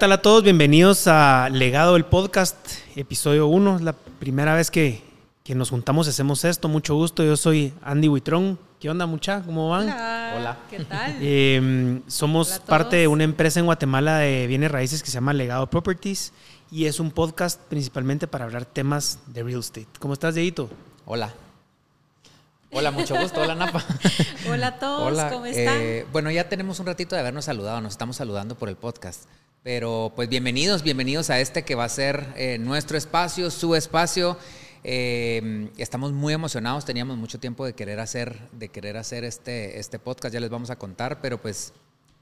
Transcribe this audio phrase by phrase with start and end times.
[0.00, 0.42] Hola, ¿qué tal a todos?
[0.42, 2.56] Bienvenidos a Legado del Podcast,
[2.96, 3.76] episodio 1.
[3.76, 5.02] Es la primera vez que,
[5.44, 6.68] que nos juntamos y hacemos esto.
[6.68, 7.22] Mucho gusto.
[7.22, 8.58] Yo soy Andy Huitrón.
[8.80, 9.42] ¿Qué onda, mucha?
[9.42, 9.90] ¿Cómo van?
[9.90, 10.56] Hola.
[10.70, 11.16] ¿Qué tal?
[11.20, 15.34] Eh, somos Hola parte de una empresa en Guatemala de bienes raíces que se llama
[15.34, 16.32] Legado Properties
[16.70, 19.88] y es un podcast principalmente para hablar temas de real estate.
[19.98, 20.70] ¿Cómo estás, Dieguito?
[21.04, 21.34] Hola.
[22.72, 23.42] Hola, mucho gusto.
[23.42, 23.84] Hola, Napa.
[24.48, 25.28] Hola a todos, Hola.
[25.28, 25.76] ¿cómo están?
[25.78, 29.24] eh, bueno, ya tenemos un ratito de habernos saludado, nos estamos saludando por el podcast.
[29.62, 34.38] Pero pues bienvenidos, bienvenidos a este que va a ser eh, nuestro espacio, su espacio.
[34.84, 39.98] Eh, estamos muy emocionados, teníamos mucho tiempo de querer hacer, de querer hacer este, este
[39.98, 41.74] podcast, ya les vamos a contar, pero pues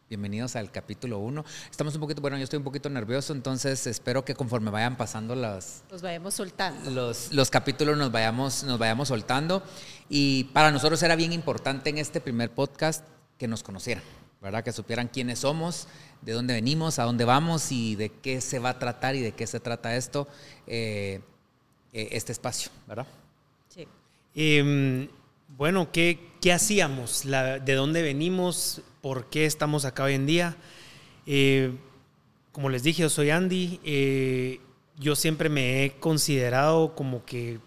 [0.08, 1.44] bienvenidos al capítulo 1.
[1.70, 5.36] Estamos un poquito, bueno, yo estoy un poquito nervioso, entonces espero que conforme vayan pasando
[5.36, 6.90] las, Los vayamos soltando.
[6.90, 9.62] los, los capítulos nos vayamos, nos vayamos soltando.
[10.08, 13.04] Y para nosotros era bien importante en este primer podcast
[13.38, 14.02] que nos conocieran,
[14.40, 14.62] ¿verdad?
[14.64, 15.88] Que supieran quiénes somos,
[16.22, 19.32] de dónde venimos, a dónde vamos y de qué se va a tratar y de
[19.32, 20.28] qué se trata esto,
[20.66, 21.20] eh,
[21.92, 23.06] eh, este espacio, ¿verdad?
[23.68, 23.86] Sí.
[24.34, 25.08] Eh,
[25.56, 27.24] bueno, ¿qué, qué hacíamos?
[27.24, 28.82] La- ¿De dónde venimos?
[29.00, 30.56] ¿Por qué estamos acá hoy en día?
[31.26, 31.72] Eh,
[32.52, 33.80] como les dije, yo soy Andy.
[33.84, 34.60] eh,
[35.00, 37.60] yo siempre me he considerado como que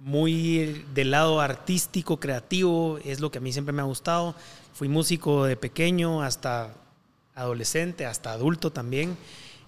[0.00, 4.34] muy del lado artístico, creativo, es lo que a mí siempre me ha gustado.
[4.82, 6.74] Fui músico de pequeño hasta
[7.36, 9.16] adolescente, hasta adulto también.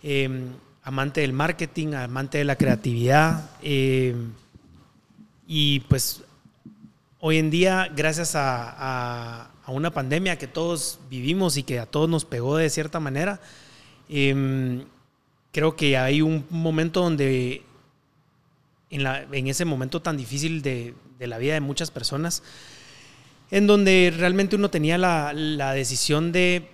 [0.02, 0.28] Eh,
[0.82, 3.48] amante del marketing, amante de la creatividad.
[3.62, 4.16] eh,
[5.46, 6.24] y pues
[7.20, 12.24] hoy en día, gracias a, una pandemia que todos vivimos y que a todos nos
[12.24, 13.40] pegó de cierta manera,
[14.08, 14.84] em,
[15.52, 17.62] creo que hay un momento donde,
[18.90, 22.42] en, ese momento tan difícil de la vida de muchas personas,
[23.50, 26.68] en donde realmente uno tenía la, decisión de,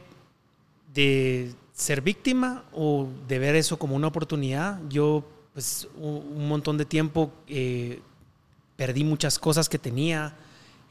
[1.72, 4.80] ser víctima o de ver eso como una oportunidad.
[4.88, 8.00] Yo, pues, un, un montón de tiempo eh,
[8.76, 10.34] perdí muchas cosas que tenía,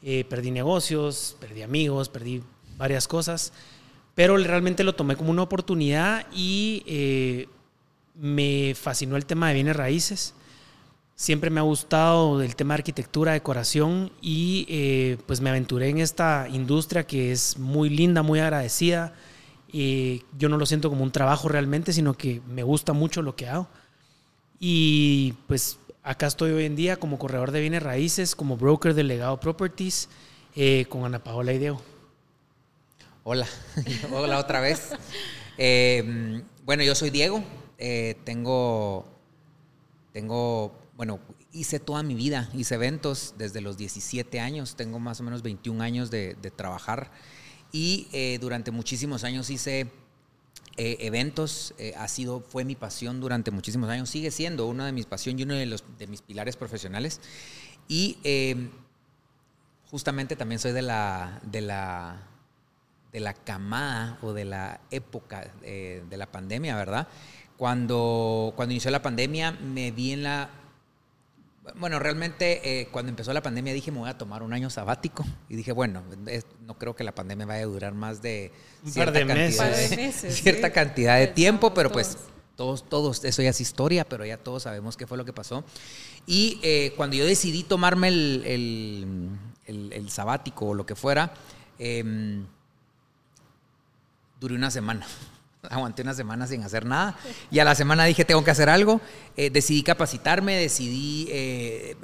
[0.02, 2.40] eh, perdí negocios, perdí amigos, perdí
[2.78, 3.52] varias cosas,
[4.14, 7.48] pero realmente lo tomé como una oportunidad y eh,
[8.14, 10.34] me fascinó el tema de bienes raíces.
[11.20, 15.98] Siempre me ha gustado el tema de arquitectura, decoración y eh, pues me aventuré en
[15.98, 19.12] esta industria que es muy linda, muy agradecida.
[19.70, 23.36] Eh, yo no lo siento como un trabajo realmente, sino que me gusta mucho lo
[23.36, 23.68] que hago.
[24.58, 29.02] Y pues acá estoy hoy en día como corredor de bienes raíces, como broker de
[29.02, 30.08] Legado Properties,
[30.56, 31.82] eh, con Ana Paola y Diego.
[33.24, 33.46] Hola,
[34.10, 34.88] hola otra vez.
[35.58, 37.44] Eh, bueno, yo soy Diego,
[38.24, 39.04] tengo,
[40.14, 41.18] tengo, bueno,
[41.50, 45.82] hice toda mi vida, hice eventos desde los 17 años, tengo más o menos 21
[45.82, 47.10] años de, trabajar
[47.72, 49.90] y eh, durante muchísimos años hice
[50.76, 54.92] eh, eventos, eh, ha sido, fue mi pasión durante muchísimos años, sigue siendo una de
[54.92, 57.22] mis pasiones y uno de, los, de mis pilares profesionales.
[57.88, 58.68] Y eh,
[59.90, 62.28] justamente también soy de la, de la,
[63.10, 67.08] de la camada o de la época de la pandemia, ¿verdad?
[67.56, 70.59] Cuando, cuando inició la pandemia me vi en la...
[71.76, 75.24] Bueno, realmente eh, cuando empezó la pandemia dije me voy a tomar un año sabático
[75.48, 78.52] y dije, bueno, es- no creo que la pandemia vaya a durar más de
[78.84, 79.56] Un cierta par de meses.
[79.58, 80.72] cantidad Par de meses, cierta sí.
[80.74, 82.16] cantidad de tiempo, pero pues
[82.56, 82.88] todos.
[82.88, 85.64] todos, eso ya es historia, pero ya todos sabemos qué fue lo que pasó.
[86.26, 89.28] Y eh, cuando yo decidí tomarme el, el-
[89.66, 91.32] el- el sabático o lo que fuera,
[91.78, 92.44] em,
[94.40, 95.06] duré una semana.
[95.70, 97.16] Aguanté una semana sin hacer nada.
[97.50, 99.00] Y a la semana dije, tengo que hacer algo.
[99.36, 101.96] Eh, decidí capacitarme, decidí, eh,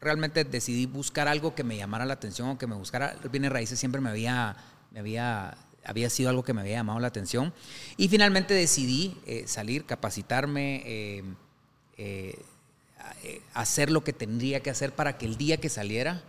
[0.00, 3.16] realmente decidí buscar algo que me llamara la atención o que me buscara.
[3.30, 4.56] Bienes raíces siempre me había,
[4.90, 7.54] me había, había sido algo que me había llamado la atención.
[7.96, 11.22] Y finalmente decidí eh, salir, capacitarme,
[13.54, 16.22] hacer lo que tendría que hacer para que el día que saliera,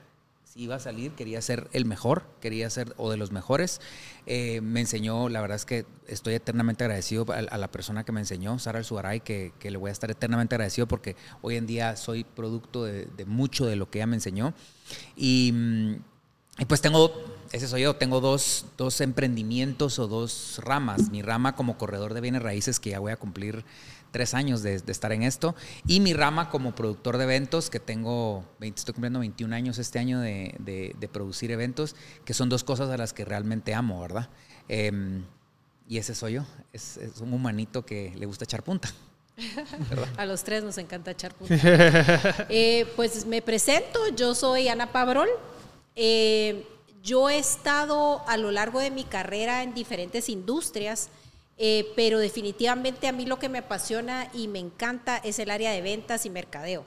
[0.56, 3.82] si iba a salir, quería ser el mejor, quería ser o de los mejores.
[4.26, 8.14] Eh, me enseñó, la verdad es que estoy eternamente agradecido a, a la persona que
[8.14, 11.68] me enseñó, Sara Alzugaray, que, que le voy a estar eternamente agradecido porque hoy en
[11.68, 14.54] día soy producto de, de mucho de lo que ella me enseñó.
[15.18, 15.96] Y, mm,
[16.58, 17.12] y pues tengo,
[17.52, 21.10] ese soy yo, tengo dos, dos emprendimientos o dos ramas.
[21.10, 23.66] Mi rama como corredor de bienes raíces, que ya voy a cumplir
[24.16, 27.82] tres años de, de estar en esto, y mi rama como productor de eventos, que
[27.82, 32.48] tengo, 20, estoy cumpliendo 21 años este año de, de- de producir eventos, que son
[32.48, 34.30] dos cosas a las que realmente amo, ¿verdad?
[34.70, 35.26] Em,
[35.90, 38.90] y ese soy yo, es, es un humanito que le gusta echar punta.
[40.18, 41.56] A los tres nos encanta echar punta.
[42.50, 45.28] Eh, pues me presento, yo soy Ana Pabrol.
[45.98, 46.66] Eh,
[47.04, 51.10] yo he estado a lo largo de mi carrera en diferentes industrias.
[51.58, 55.72] Eh, pero definitivamente a mí lo que me apasiona y me encanta es el área
[55.72, 56.84] de ventas y mercadeo.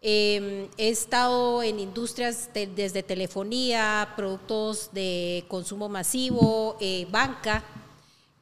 [0.00, 7.64] Em, he estado en industrias desde telefonía, productos de consumo masivo, eh, banca,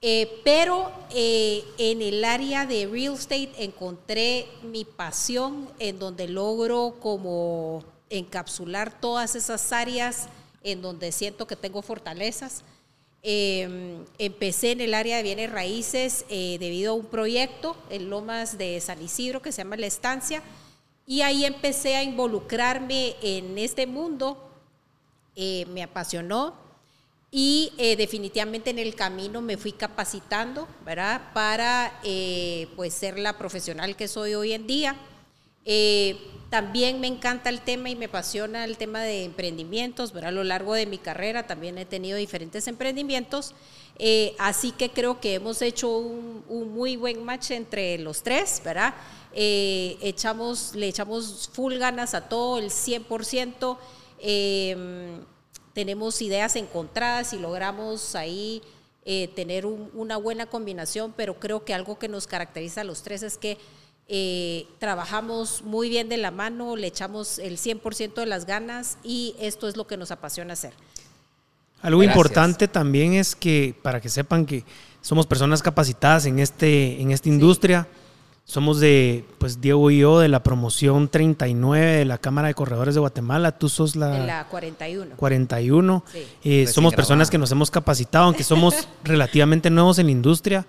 [0.02, 7.84] eh, pero en el área de real estate encontré mi pasión en donde logro como
[8.08, 10.28] encapsular todas esas áreas
[10.62, 12.64] en donde siento que tengo fortalezas.
[13.22, 18.56] Em, empecé en el área de bienes raíces eh, debido a un proyecto en Lomas
[18.56, 20.42] de San Isidro que se llama La Estancia
[21.06, 24.50] y ahí empecé a involucrarme en este mundo,
[25.36, 26.54] eh, me apasionó
[27.30, 31.30] y eh, definitivamente en el camino me fui capacitando, ¿verdad?
[31.34, 32.00] Para
[32.74, 34.96] pues ser la profesional que soy hoy en día.
[36.50, 40.30] También me encanta el tema y me apasiona el tema de emprendimientos, ¿verdad?
[40.30, 43.54] A lo largo de mi carrera también he tenido diferentes emprendimientos,
[44.00, 48.94] eh, así que creo que hemos hecho un, muy buen match entre los tres, ¿verdad?
[49.32, 49.96] Eh,
[50.74, 53.78] le echamos full ganas a todo, el 100%,
[54.18, 55.20] em,
[55.72, 58.60] tenemos ideas encontradas y logramos ahí
[59.04, 63.22] eh, tener una buena combinación, pero creo que algo que nos caracteriza a los tres
[63.22, 63.56] es que
[64.12, 69.36] eh, trabajamos muy bien de la mano, le echamos el 100% de las ganas y
[69.38, 70.72] esto es lo que nos apasiona hacer.
[71.80, 74.64] Algo importante también es que, para que sepan que
[75.00, 77.86] somos personas capacitadas en, este, en esta industria,
[78.44, 82.94] somos de, pues Diego y yo, de la promoción 39 de la Cámara de Corredores
[82.94, 83.56] de Guatemala.
[83.56, 84.08] Tú sos la...
[84.08, 85.14] De la 41.
[85.16, 86.04] 41.
[86.42, 90.66] Eh, somos personas que nos hemos capacitado, aunque somos relativamente nuevos en la industria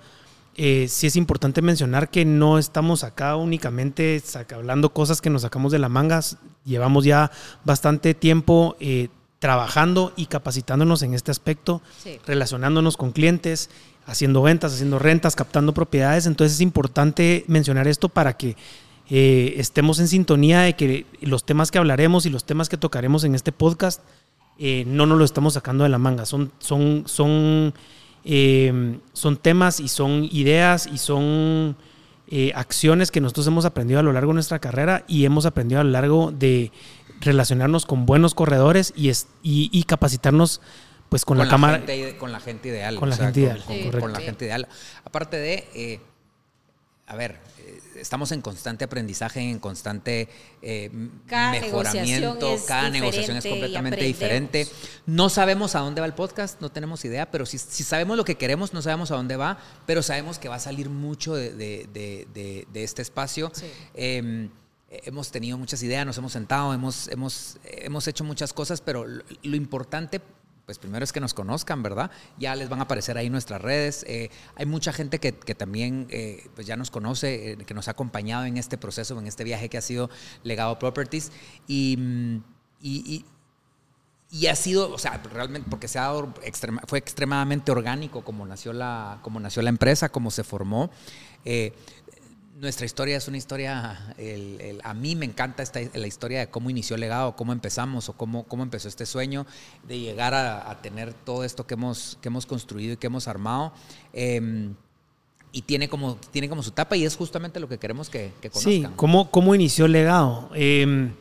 [0.56, 4.21] eh, sí es importante mencionar que no estamos acá únicamente
[4.53, 6.19] hablando cosas que nos sacamos de la manga.
[6.65, 7.31] Llevamos ya
[7.63, 9.07] bastante tiempo eh,
[9.39, 11.81] trabajando y capacitándonos en este aspecto,
[12.25, 13.69] relacionándonos con clientes,
[14.06, 16.25] haciendo ventas, haciendo rentas, captando propiedades.
[16.25, 18.57] Entonces es importante mencionar esto para que
[19.09, 23.24] eh, estemos en sintonía de que los temas que hablaremos y los temas que tocaremos
[23.24, 24.01] en este podcast
[24.86, 26.27] no nos lo estamos sacando de la manga.
[26.27, 27.74] Son, son, son
[28.23, 31.75] Em, son temas y son ideas y son
[32.27, 35.81] eh, acciones que nosotros hemos aprendido a lo largo de nuestra carrera y hemos aprendido
[35.81, 36.71] a lo largo de
[37.19, 39.12] relacionarnos con buenos corredores y,
[39.44, 40.62] y, capacitarnos
[41.09, 41.83] pues con, la, cámara
[42.18, 43.63] con la gente ideal con la gente ideal
[44.00, 44.68] con, la gente ideal.
[45.03, 46.00] Aparte de eh,
[47.12, 47.52] a ver
[47.96, 50.28] estamos en constante aprendizaje, en constante
[50.62, 54.68] eh, mejoramiento, cada negociación es completamente diferente.
[55.06, 58.36] No sabemos a dónde va el podcast, no tenemos idea, pero si, sabemos lo que
[58.36, 63.02] queremos, no sabemos a dónde va, pero sabemos que va a salir mucho de, este
[63.02, 63.52] espacio.
[63.94, 64.50] Em,
[64.90, 69.56] hemos tenido muchas ideas, nos hemos sentado, hemos, hemos, hemos hecho muchas cosas, pero lo
[69.56, 70.22] importante
[70.66, 72.12] pues primero es que nos conozcan, ¿verdad?
[72.38, 74.06] Ya les van a aparecer ahí nuestras redes.
[74.08, 77.92] Eh, hay mucha gente que, también eh, pues ya nos conoce, eh, que nos ha
[77.92, 80.10] acompañado en este proceso, en este viaje que ha sido
[80.44, 81.31] Legado Properties.
[81.68, 82.38] Mm,
[82.81, 83.26] y,
[84.31, 86.33] y, ha sido, o sea, realmente, porque se ha dado
[86.88, 90.90] fue extremadamente orgánico como nació la, como nació la empresa, como se formó
[92.61, 94.13] nuestra historia es una historia,
[94.83, 98.13] a mí me encanta esta, la historia de cómo inició el legado, cómo empezamos o
[98.13, 99.47] cómo, cómo empezó este sueño
[99.87, 103.73] de llegar a, tener todo esto que hemos, que hemos construido y que hemos armado.
[104.13, 104.75] Em,
[105.51, 108.51] y tiene como, tiene como su tapa y es justamente lo que queremos que, que
[108.51, 108.73] conozcan.
[108.73, 110.51] Sí, ¿cómo, cómo inició el legado?
[110.53, 111.13] Em,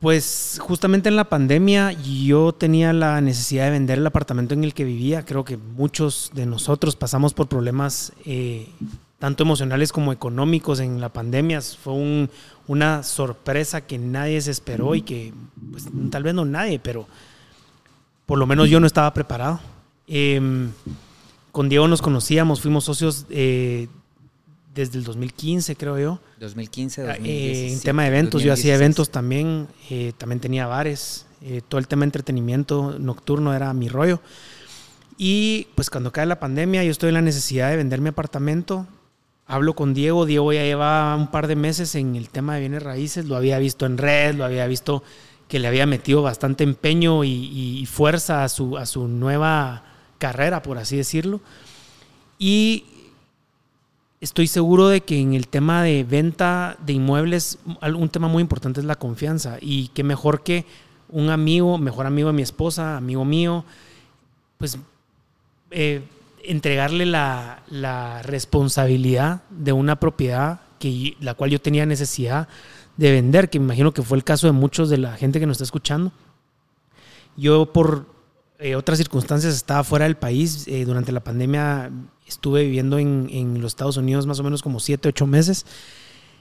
[0.00, 4.74] pues justamente en la pandemia yo tenía la necesidad de vender el apartamento en el
[4.74, 5.24] que vivía.
[5.24, 8.68] Creo que muchos de nosotros pasamos por problemas eh,
[9.24, 11.62] tanto emocionales como económicos en la pandemia.
[11.62, 11.94] Fue
[12.66, 15.32] una sorpresa que nadie se esperó y que
[15.72, 17.08] pues, tal vez no nadie, pero
[18.26, 19.60] por lo menos yo no estaba preparado.
[20.06, 20.72] Em,
[21.52, 23.88] con Diego nos conocíamos, fuimos socios eh,
[24.74, 26.20] desde el 2015, creo yo.
[26.40, 27.72] 2015, 2016.
[27.72, 31.88] en tema de eventos, yo hacía eventos también, eh, también tenía bares, eh, todo el
[31.88, 34.20] tema de entretenimiento nocturno era mi rollo.
[35.16, 38.86] Y pues cuando cae la pandemia, yo estoy en la necesidad de vender mi apartamento
[39.46, 42.82] hablo con Diego, Diego ya lleva un par de meses en el tema de bienes
[42.82, 45.02] raíces, lo había visto en red, lo había visto
[45.48, 49.84] que le había metido bastante empeño y, fuerza a su, a su nueva
[50.18, 51.40] carrera, por así decirlo.
[52.38, 52.84] Y
[54.20, 58.80] estoy seguro de que en el tema de venta de inmuebles, un tema muy importante
[58.80, 59.58] es la confianza.
[59.60, 60.64] Y que mejor que
[61.08, 63.64] un amigo, mejor amigo de mi esposa, amigo mío,
[64.58, 64.78] pues
[65.70, 66.02] eh,
[66.46, 67.62] entregarle la,
[68.22, 72.48] responsabilidad de una propiedad que, la cual yo tenía necesidad
[72.96, 75.46] de vender, que me imagino que fue el caso de muchos de la gente que
[75.46, 76.12] nos está escuchando.
[77.36, 78.06] Yo por
[78.58, 80.66] eh, otras circunstancias estaba fuera del país.
[80.68, 81.90] Eh, durante la pandemia
[82.26, 85.66] estuve viviendo en, en, los Estados Unidos más o menos como 7, 8 meses.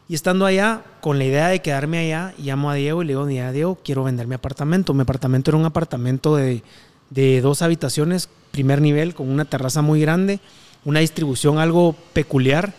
[0.07, 3.25] Y estando allá, con la idea de quedarme allá, llamo a Diego y le digo,
[3.25, 4.93] Diego, quiero vender mi apartamento.
[4.93, 6.61] Mi apartamento era un apartamento de,
[7.09, 10.39] de dos habitaciones, primer nivel, con una terraza muy grande,
[10.85, 12.71] una distribución algo peculiar.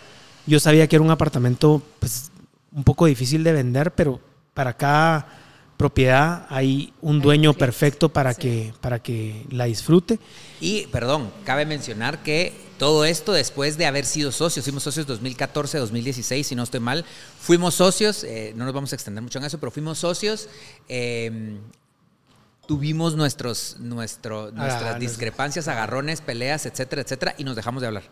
[0.47, 2.31] Yo sabía que era un apartamento pues,
[2.71, 4.21] un poco difícil de vender, pero
[4.53, 5.27] para cada
[5.75, 10.17] propiedad hay un dueño perfecto para, que, para que la disfrute.
[10.61, 15.77] Y, perdón, cabe mencionar que todo esto después de haber sido socios, fuimos socios 2014,
[15.77, 17.03] 2016, si no estoy mal,
[17.41, 20.47] fuimos socios, eh, no nos vamos a extender mucho en eso, pero fuimos socios.
[20.87, 21.59] Eh,
[22.67, 28.03] tuvimos nuestros, nuestro, nuestras discrepancias, agarrones, peleas, etcétera, etcétera, y nos dejamos de hablar.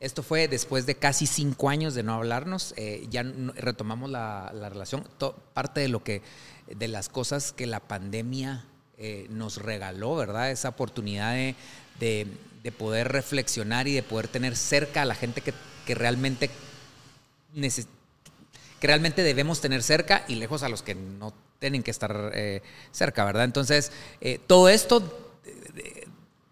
[0.00, 3.22] Esto fue después de casi cinco años de no hablarnos, eh, ya
[3.56, 5.08] retomamos la, la relación.
[5.54, 6.22] parte de lo que,
[6.66, 8.64] de las cosas que la pandemia
[8.98, 10.50] eh, nos regaló, ¿verdad?
[10.50, 11.54] Esa oportunidad de,
[12.00, 12.26] de,
[12.62, 15.54] de, poder reflexionar y de poder tener cerca a la gente que,
[15.86, 16.50] que realmente
[18.80, 22.62] que realmente debemos tener cerca y lejos a los que no tienen que estar eh,
[22.90, 23.44] cerca, ¿verdad?
[23.44, 25.02] Entonces, eh, todo esto,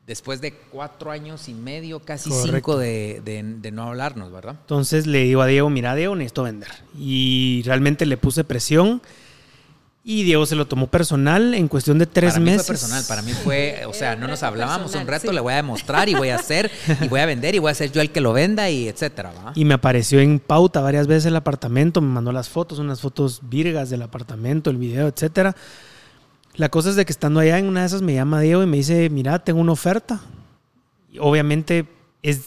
[0.06, 4.56] después de cuatro años y medio, casi cinco de, de, no hablarnos, ¿verdad?
[4.60, 6.70] Entonces le digo a Diego, mira, Diego, necesito vender.
[6.98, 9.02] Y realmente le puse presión
[10.04, 12.66] y Diego se lo tomó personal en cuestión de tres para mí meses.
[12.66, 15.56] Fue personal, para mí fue, o sea, no nos hablábamos un rato, le voy a
[15.56, 18.10] demostrar y voy a hacer y voy a vender y voy a ser yo el
[18.10, 19.32] que lo venda y etcétera.
[19.54, 23.42] Y me apareció en pauta varias veces el apartamento, me mandó las fotos, unas fotos
[23.48, 25.54] virgas del apartamento, el video, etcétera.
[26.54, 28.66] La cosa es de que estando allá en una de esas me llama Diego y
[28.66, 30.20] me dice, mira, tengo una oferta.
[31.12, 31.86] Y obviamente
[32.22, 32.40] es,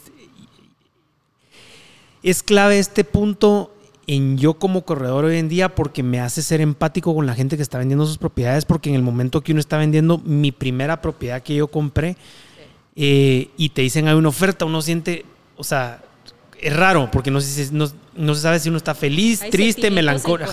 [2.22, 3.75] es clave este punto
[4.08, 7.58] en yo como corredor hoy en día porque me hace ser empático con la gente
[7.58, 11.02] que está vendiendo sus propiedades porque en el momento que uno está vendiendo mi primera
[11.02, 12.18] propiedad que yo compré
[12.96, 15.26] eh, y te dicen hay una oferta, uno siente,
[15.58, 16.02] o sea,
[16.60, 20.52] es raro porque no se, no, se sabe si uno está feliz, triste, melancólico,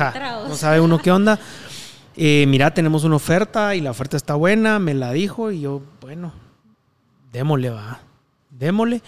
[0.49, 1.39] no sabe uno qué onda.
[2.17, 5.83] Eh, mira, tenemos una oferta y la oferta está buena, me la dijo y yo,
[6.01, 6.33] bueno,
[7.33, 8.01] démosle, va,
[8.51, 9.03] démosle.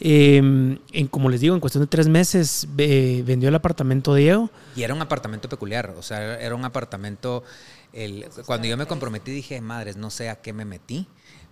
[0.00, 4.50] Em, en, como les digo, en cuestión de tres meses vendió el apartamento Diego.
[4.76, 7.44] Y era un apartamento peculiar, o sea, era un apartamento...
[7.92, 11.06] El, cuando yo me comprometí dije, madres, no sé a qué me metí,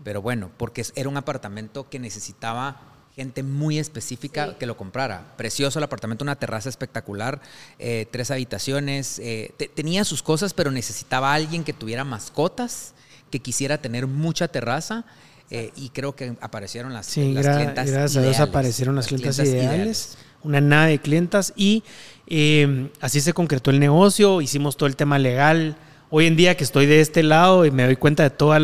[0.05, 2.81] pero bueno, porque era un apartamento que necesitaba
[3.17, 5.35] gente muy específica que lo comprara.
[5.39, 7.41] Precioso el apartamento, una terraza espectacular,
[7.79, 12.93] eh, tres habitaciones, eh, tenía sus cosas, pero necesitaba alguien que tuviera mascotas,
[13.31, 15.07] que quisiera tener mucha terraza
[15.51, 20.19] eh, y creo que aparecieron las, sí, clientas gracias a Dios aparecieron las, clientas, ideales,
[20.43, 21.85] una nave de clientas y
[22.27, 25.77] em, así se concretó el negocio, hicimos todo el tema legal.
[26.11, 28.59] Hoy en día que estoy de este lado y me doy cuenta de todo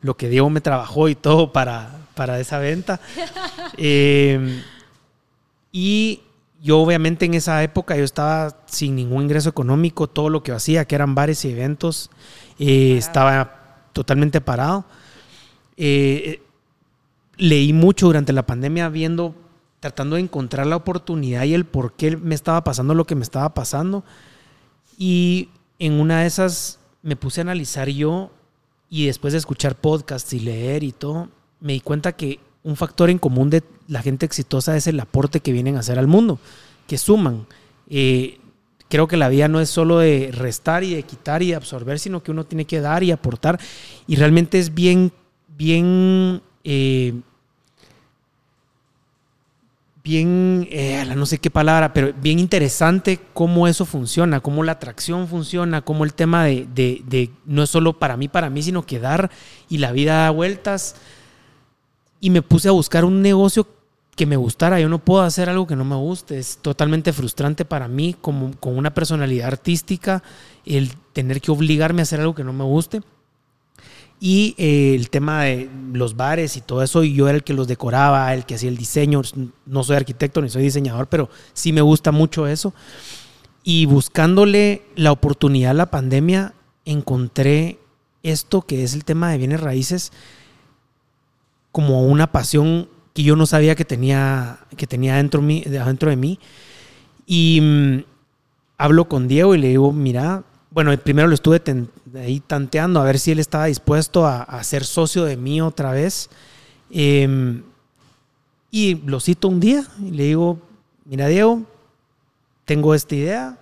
[0.00, 3.00] lo que Diego me trabajó y todo para, para esa venta.
[3.76, 4.62] Em,
[5.70, 6.22] y
[6.62, 10.86] yo obviamente en esa época yo estaba sin ningún ingreso económico, todo lo que hacía,
[10.86, 12.10] que eran bares y eventos,
[12.58, 14.84] eh, estaba totalmente parado.
[15.80, 16.42] Eh,
[17.36, 19.34] leí mucho durante la pandemia viendo,
[19.80, 23.22] tratando de encontrar la oportunidad y el por qué me estaba pasando lo que me
[23.22, 24.04] estaba pasando.
[24.98, 28.30] Y en una de esas me puse a analizar yo
[28.90, 31.28] y después de escuchar podcasts y leer y todo,
[31.60, 35.40] me di cuenta que un factor en común de la gente exitosa es el aporte
[35.40, 36.40] que vienen a hacer al mundo,
[36.88, 37.46] que suman.
[37.88, 38.40] Eh,
[38.88, 41.98] creo que la vida no es solo de restar y de quitar y de absorber,
[41.98, 43.60] sino que uno tiene que dar y aportar.
[44.06, 45.12] Y realmente es bien
[45.58, 47.12] bien, eh,
[50.04, 55.26] bien, eh, no sé qué palabra, pero bien interesante cómo eso funciona, cómo la atracción
[55.26, 59.00] funciona, cómo el tema de, de, no es solo para mí, para mí, sino que
[59.00, 59.30] dar
[59.68, 60.94] y la vida da vueltas.
[62.20, 63.66] Y me puse a buscar un negocio
[64.16, 64.80] que me gustara.
[64.80, 66.38] Yo no puedo hacer algo que no me guste.
[66.38, 70.22] Es totalmente frustrante para mí, como, con una personalidad artística,
[70.66, 73.02] el tener que obligarme a hacer algo que no me guste.
[74.20, 77.68] Y eh, el tema de los bares y todo eso, yo era el que los
[77.68, 79.22] decoraba, el que hacía el diseño.
[79.66, 82.74] No soy arquitecto ni soy diseñador, pero sí me gusta mucho eso.
[83.62, 87.78] Y buscándole la oportunidad a la pandemia, encontré
[88.22, 90.12] esto que es el tema de bienes raíces
[91.70, 96.40] como una pasión que yo no sabía que tenía, que tenía dentro, dentro de mí.
[97.26, 98.04] Y mm,
[98.78, 101.60] hablo con Diego y le digo, mira, bueno, primero lo estuve
[102.16, 106.30] ahí tanteando a ver si él estaba dispuesto a, ser socio de mí otra vez.
[106.90, 107.62] Em,
[108.70, 110.58] y lo cito un día y le digo,
[111.04, 111.62] mira Diego,
[112.64, 113.58] tengo esta idea,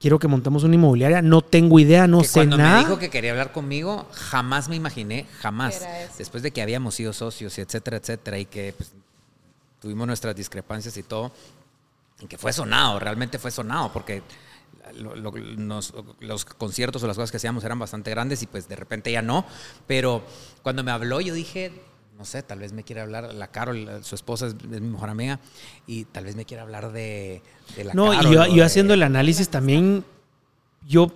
[0.00, 2.78] quiero que montemos una inmobiliaria, no tengo idea, no que sé cuando nada.
[2.78, 7.12] me dijo que quería hablar conmigo, jamás me imaginé, jamás, después de que habíamos sido
[7.12, 8.92] socios, y etcétera, etcétera, y que pues,
[9.80, 11.32] tuvimos nuestras discrepancias y todo,
[12.20, 14.22] y que fue sonado, realmente fue sonado, porque
[14.94, 18.68] lo- lo- nos- los conciertos o las cosas que hacíamos eran bastante grandes y pues
[18.68, 19.44] de repente ya no,
[19.86, 20.22] pero
[20.62, 21.72] cuando me habló yo dije,
[22.18, 25.10] no sé, tal vez me quiere hablar, la Carol, su esposa es, es mi mejor
[25.10, 25.38] amiga,
[25.86, 27.42] y tal vez me quiere hablar de,
[27.76, 30.04] de la No, Carol y yo, yo de- haciendo el análisis también,
[30.88, 31.12] yo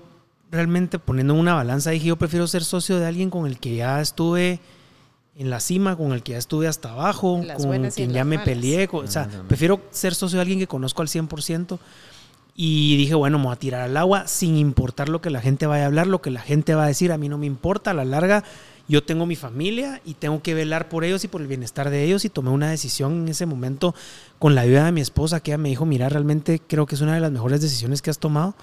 [0.51, 3.77] realmente poniendo en una balanza dije, yo prefiero ser socio de alguien con el que
[3.77, 4.61] ya estuve
[5.37, 8.25] en la cima, con el que ya estuve hasta abajo, las con quien en ya
[8.25, 8.45] me malas.
[8.45, 8.89] peleé.
[8.89, 9.43] con- o sea, Ajá.
[9.49, 11.79] prefiero ser socio de alguien que conozco al 100%.
[12.63, 15.65] Y dije, bueno, me voy a tirar al agua sin importar lo que la gente
[15.65, 17.93] vaya a hablar, lo que la gente va a decir, a mí no me importa,
[17.93, 18.45] a la larga
[18.87, 22.05] yo tengo mi familia y tengo que velar por ellos y por el bienestar de
[22.05, 23.95] ellos y tomé una decisión en ese momento
[24.39, 27.01] con la ayuda de mi esposa que ella me dijo, mira, realmente creo que es
[27.01, 28.55] una de las mejores decisiones que has tomado,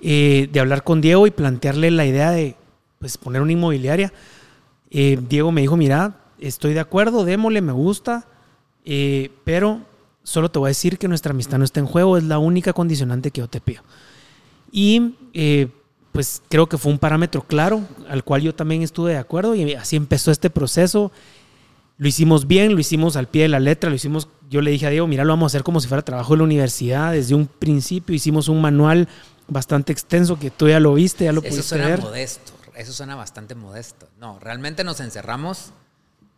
[0.00, 2.56] eh, de hablar con Diego y plantearle la idea de
[2.98, 4.12] pues, poner una inmobiliaria.
[4.90, 8.26] Eh, Diego me dijo, mira, estoy de acuerdo, démosle, me gusta,
[8.84, 9.82] eh, pero
[10.28, 12.74] solo te voy a decir que nuestra amistad no está en juego, es la única
[12.74, 13.82] condicionante que yo te pido.
[14.70, 15.68] Y eh,
[16.12, 17.80] pues creo que fue un parámetro claro
[18.10, 21.10] al cual yo también estuve de acuerdo y así empezó este proceso.
[21.96, 24.86] Lo hicimos bien, lo hicimos al pie de la letra, lo hicimos, yo le dije
[24.86, 27.34] a Diego, mira, lo vamos a hacer como si fuera trabajo de la universidad, desde
[27.34, 29.08] un principio hicimos un manual
[29.48, 32.02] bastante extenso que tú ya lo viste, ya lo Eso pudiste suena ver.
[32.02, 34.06] modesto, eso suena bastante modesto.
[34.20, 35.72] No, realmente nos encerramos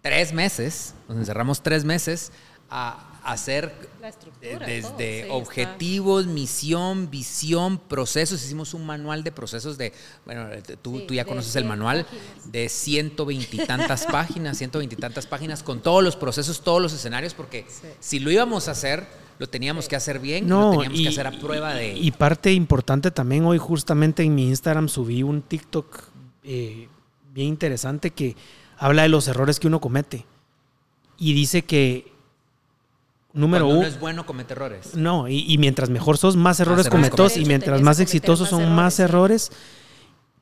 [0.00, 2.30] tres meses, nos encerramos tres meses
[2.70, 5.34] a hacer La eh, desde todo, sí, está.
[5.34, 8.42] objetivos, misión, visión, procesos.
[8.44, 9.92] Hicimos un manual de procesos de,
[10.24, 12.52] bueno, eh, tú, Sí, tú ya de conoces el 100 manual páginas.
[12.52, 17.66] de ciento veintitantas páginas, ciento veintitantas páginas con todos los procesos, todos los escenarios, porque
[17.68, 17.86] Sí.
[18.00, 19.06] si lo íbamos a hacer,
[19.38, 21.94] lo teníamos que hacer bien, No, lo teníamos y, que hacer a prueba de...
[21.96, 26.04] y parte importante también, hoy justamente en mi Instagram subí un TikTok
[26.44, 26.88] eh,
[27.32, 28.36] bien interesante que
[28.78, 30.26] habla de los errores que uno comete.
[31.18, 32.12] Y dice que,
[33.32, 34.94] número uno, uno es bueno, comete errores.
[34.94, 37.42] no, y, y mientras mejor sos, más errores errores cometos, cometes.
[37.42, 39.50] y mientras más cometer exitosos más son más errores,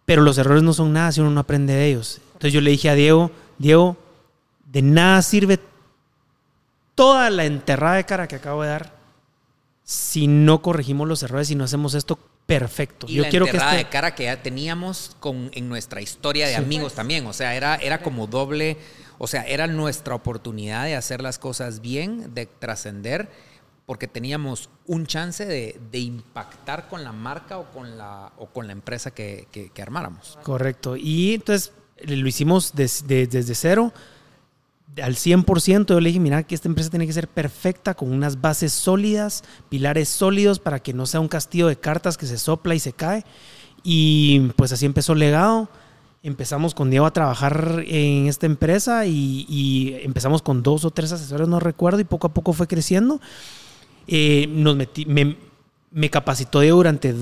[0.07, 2.21] pero los errores no son nada si uno no aprende de ellos.
[2.29, 3.97] Entonces yo le dije a Diego, Diego,
[4.67, 5.59] de nada sirve
[6.95, 8.93] toda la enterrada de cara que acabo de dar
[9.85, 13.07] si no corregimos los errores y no hacemos esto perfecto.
[13.09, 16.01] Y yo la quiero que enterrada este, de cara que ya teníamos con, en nuestra
[16.01, 16.59] historia de Sí.
[16.59, 17.27] amigos también.
[17.27, 18.79] O sea, era, era como doble,
[19.19, 23.29] o sea, era nuestra oportunidad de hacer las cosas bien, de trascender,
[23.87, 28.73] porque teníamos un chance de, impactar con la marca o con la, o con la
[28.73, 30.39] empresa que, que- armáramos.
[30.43, 30.97] Correcto.
[30.97, 33.93] Y entonces eh, lo hicimos des- de- desde cero
[35.03, 35.87] al 100%.
[35.87, 39.43] Yo le dije, mira, que esta empresa tiene que ser perfecta, con unas bases sólidas,
[39.71, 42.93] pilares sólidos, para que no sea un castillo de cartas que se sopla y se
[42.93, 43.25] cae.
[43.83, 45.69] Y pues así empezó legado.
[46.23, 51.13] Empezamos con Diego a trabajar en esta empresa y, y empezamos con dos o tres
[51.13, 53.21] asesores, no recuerdo, y poco a poco fue creciendo.
[54.09, 55.37] Eh, nos metí, me,
[55.93, 57.15] me capacitó Diego durante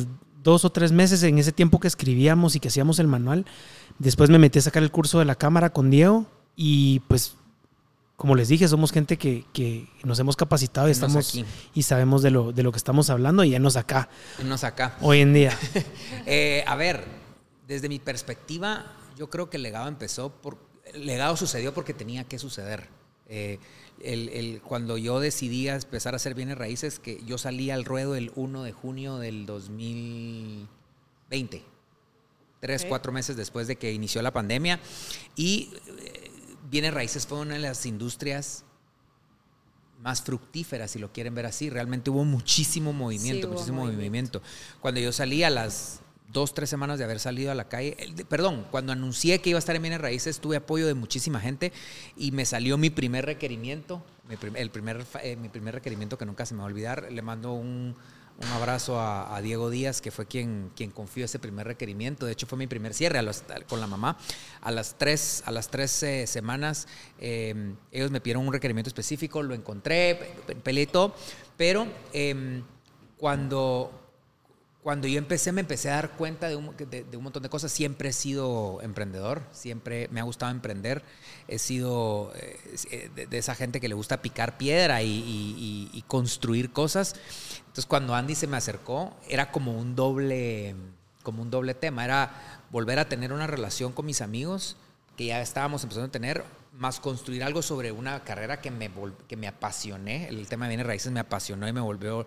[0.43, 3.45] dos o tres meses en ese tiempo que escribíamos y que hacíamos el manual.
[3.99, 6.25] Después me metí a sacar el curso de la cámara con Diego
[6.57, 7.35] y pues,
[8.17, 11.45] como les dije, somos gente que, que nos hemos capacitado y Enos estamos aquí.
[11.75, 14.09] y sabemos de lo, de lo que estamos hablando y ya nos acá,
[14.45, 14.97] Nos acá.
[15.03, 15.53] hoy en día.
[16.27, 17.05] Eh, a ver,
[17.67, 20.59] desde mi perspectiva, yo creo que el legado empezó por.
[20.85, 22.89] El legado sucedió porque tenía que suceder.
[23.29, 23.59] Eh,
[24.03, 27.85] el- el- cuando yo decidí a empezar a hacer bienes raíces, que yo salí al
[27.85, 31.65] ruedo el 1 de junio del 2020.
[32.61, 34.81] Tres, cuatro meses después de que inició la pandemia.
[35.35, 36.31] Y eh,
[36.71, 38.65] bienes raíces fue una de las industrias
[40.01, 41.71] más fructíferas, si lo quieren ver así.
[41.71, 44.41] Realmente hubo muchísimo movimiento, Sí, hubo muchísimo movimiento.
[44.41, 44.43] movimiento.
[44.81, 46.01] Cuando yo salí a las
[46.33, 47.97] dos, tres semanas de haber salido a la calle,
[48.29, 51.73] perdón, cuando anuncié que iba a estar en Bienes Raíces, tuve apoyo de muchísima gente
[52.17, 56.45] y me salió mi primer requerimiento, mi, el primer, eh, mi primer requerimiento que nunca
[56.45, 57.07] se me va a olvidar.
[57.11, 57.97] Le mando un,
[58.39, 62.27] un abrazo a, Diego Díaz, que fue quien, quien confió ese primer requerimiento.
[62.27, 63.21] De hecho, fue mi primer cierre
[63.69, 64.19] con la mamá.
[64.61, 66.87] A las tres, a las tres eh, semanas,
[67.19, 71.15] eh, ellos me pidieron un requerimiento específico, lo encontré, pe- pe- peleé todo,
[71.57, 72.63] pero em,
[73.17, 74.06] cuando
[74.87, 77.49] cuando yo empecé, me empecé a dar cuenta de un, de- de un montón de
[77.49, 77.73] cosas.
[77.73, 81.03] Siempre he sido emprendedor, siempre me ha gustado emprender.
[81.49, 86.03] He sido eh, de, de esa gente que le gusta picar piedra y, y- y-
[86.03, 87.17] construir cosas.
[87.59, 90.77] Entonces, cuando Andy se me acercó, era como un doble,
[91.25, 92.05] como un doble tema.
[92.05, 94.77] Era volver a tener una relación con mis amigos
[95.17, 96.45] que ya estábamos empezando a tener,
[96.79, 98.89] más construir algo sobre una carrera que me,
[99.27, 100.29] que me apasioné.
[100.29, 102.25] El tema de bienes raíces me apasionó y me volvió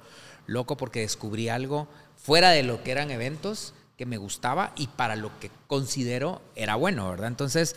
[0.49, 5.17] loco porque descubrí algo fuera de lo que eran eventos que me gustaba y para
[5.17, 7.27] lo que considero era bueno, ¿verdad?
[7.27, 7.75] Entonces,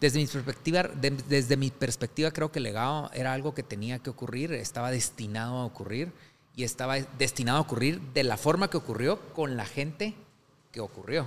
[0.00, 4.10] desde mi perspectiva, desde mi perspectiva creo que el legado era algo que tenía que
[4.10, 6.12] ocurrir, estaba destinado a ocurrir
[6.54, 10.14] y estaba destinado a ocurrir de la forma que ocurrió con la gente
[10.72, 11.26] que ocurrió.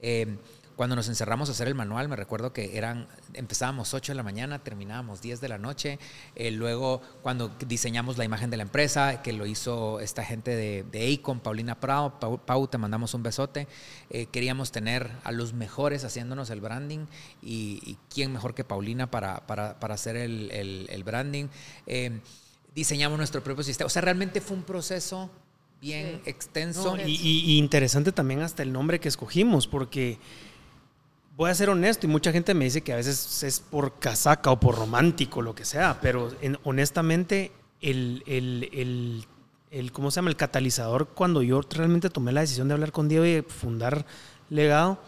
[0.00, 0.38] Eh,
[0.78, 4.22] cuando nos encerramos a hacer el manual, me recuerdo que eran, empezábamos 8 de la
[4.22, 5.98] mañana, terminábamos 10 de la noche.
[6.36, 10.84] Eh, luego, cuando diseñamos la imagen de la empresa, que lo hizo esta gente de,
[10.84, 13.66] de Acon, Paulina Prado, Pau, te mandamos un besote.
[14.10, 17.06] Eh, queríamos tener a los mejores haciéndonos el branding
[17.42, 21.48] y, quién mejor que Paulina para, para, para hacer el, el, branding.
[21.88, 22.20] Eh,
[22.76, 23.86] diseñamos nuestro propio sistema.
[23.86, 25.28] O sea, realmente fue un proceso
[25.80, 26.96] bien extenso.
[27.04, 30.20] y, y, interesante también hasta el nombre que escogimos, porque
[31.38, 34.50] voy a ser honesto y mucha gente me dice que a veces es por casaca
[34.50, 36.32] o por romántico, lo que sea, pero
[36.64, 39.24] honestamente el, el,
[39.70, 40.30] el, ¿cómo se llama?
[40.30, 44.04] El catalizador cuando yo realmente tomé la decisión de hablar con Diego y de fundar
[44.50, 44.98] Legado,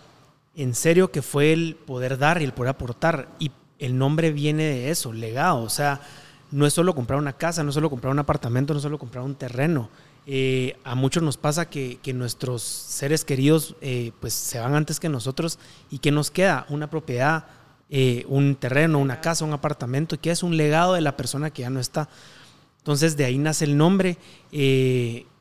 [0.54, 3.28] en serio que fue el poder dar y el poder aportar.
[3.38, 5.62] Y el nombre viene de eso, legado.
[5.62, 6.02] O sea,
[6.50, 8.98] no es solo comprar una casa, no es solo comprar un apartamento, no es solo
[8.98, 9.88] comprar un terreno
[10.26, 15.08] eh, a muchos nos pasa que, nuestros seres queridos eh, pues se van antes que
[15.08, 15.58] nosotros
[15.90, 17.46] y que nos queda una propiedad,
[17.88, 21.62] eh, un terreno, una casa, un apartamento, que es un legado de la persona que
[21.62, 22.08] ya no está.
[22.78, 24.18] Entonces de ahí nace el nombre.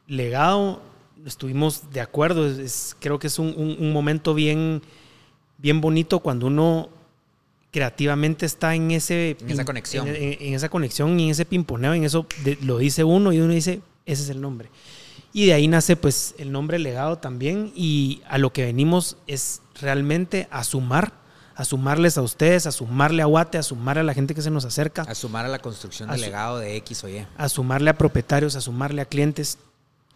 [0.07, 0.81] legado,
[1.25, 2.47] estuvimos de acuerdo,
[2.99, 4.81] creo que es un, momento bien,
[5.57, 6.89] bien bonito cuando uno
[7.71, 12.03] creativamente está en ese en esa conexión en, esa conexión y en ese pimponeo en
[12.03, 12.25] eso
[12.61, 14.69] lo dice uno y uno dice ese es el nombre.
[15.31, 19.61] Y de ahí nace pues el nombre legado también y a lo que venimos es
[19.79, 21.13] realmente a sumar,
[21.55, 24.49] a sumarles a ustedes, a sumarle a Guate, a sumarle a la gente que se
[24.49, 25.03] nos acerca.
[25.03, 27.25] A sumar a la construcción del legado de X o Y.
[27.37, 29.59] A sumarle a propietarios, a sumarle a clientes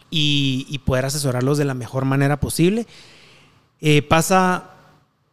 [0.09, 2.87] y, poder asesorarlos de la mejor manera posible.
[3.81, 4.71] Eh, pasa,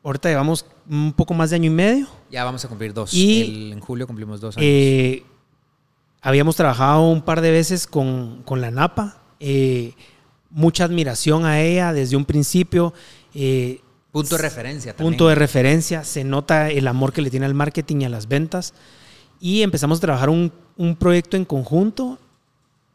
[0.03, 2.09] ahorita llevamos un poco más de año y medio.
[2.31, 3.15] Ya vamos a cumplir dos.
[3.15, 4.67] Y en julio cumplimos dos años.
[4.69, 5.25] Eh,
[6.23, 9.23] Habíamos trabajado un par de veces con, la NAPA.
[9.41, 9.95] Eh,
[10.51, 12.93] mucha admiración a ella desde un principio.
[13.35, 13.81] Eh,
[14.13, 15.13] punto de referencia también.
[15.13, 16.05] Punto de referencia.
[16.05, 18.75] Se nota el amor que le tiene al marketing y a las ventas.
[19.41, 20.53] Y empezamos a trabajar un,
[20.99, 22.19] proyecto en conjunto.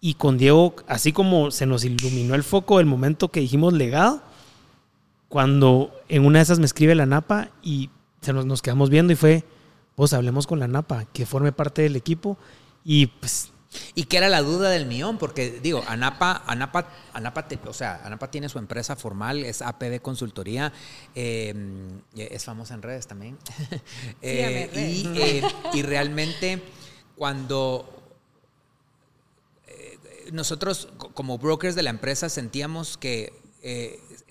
[0.02, 4.22] Y con Diego, así como se nos iluminó el foco el momento que dijimos legado,
[5.30, 7.90] cuando en una de esas me escribe la NAPA y
[8.22, 9.46] se nos, nos quedamos viendo y fue,
[9.98, 12.38] vos hablemos con la NAPA, que forme parte del equipo
[12.86, 13.52] y pues
[13.94, 18.32] y que era la duda del millón, porque digo, Anapa, Anapa, Anapa, o sea, Anapa
[18.32, 20.72] tiene su empresa formal, es APD Consultoría,
[21.14, 23.38] em, es famosa en redes también.
[24.22, 25.44] Eh, y, eh,
[25.74, 26.62] y, realmente
[27.16, 28.16] cuando
[29.68, 30.00] eh,
[30.32, 33.34] nosotros como brokers de la empresa sentíamos que,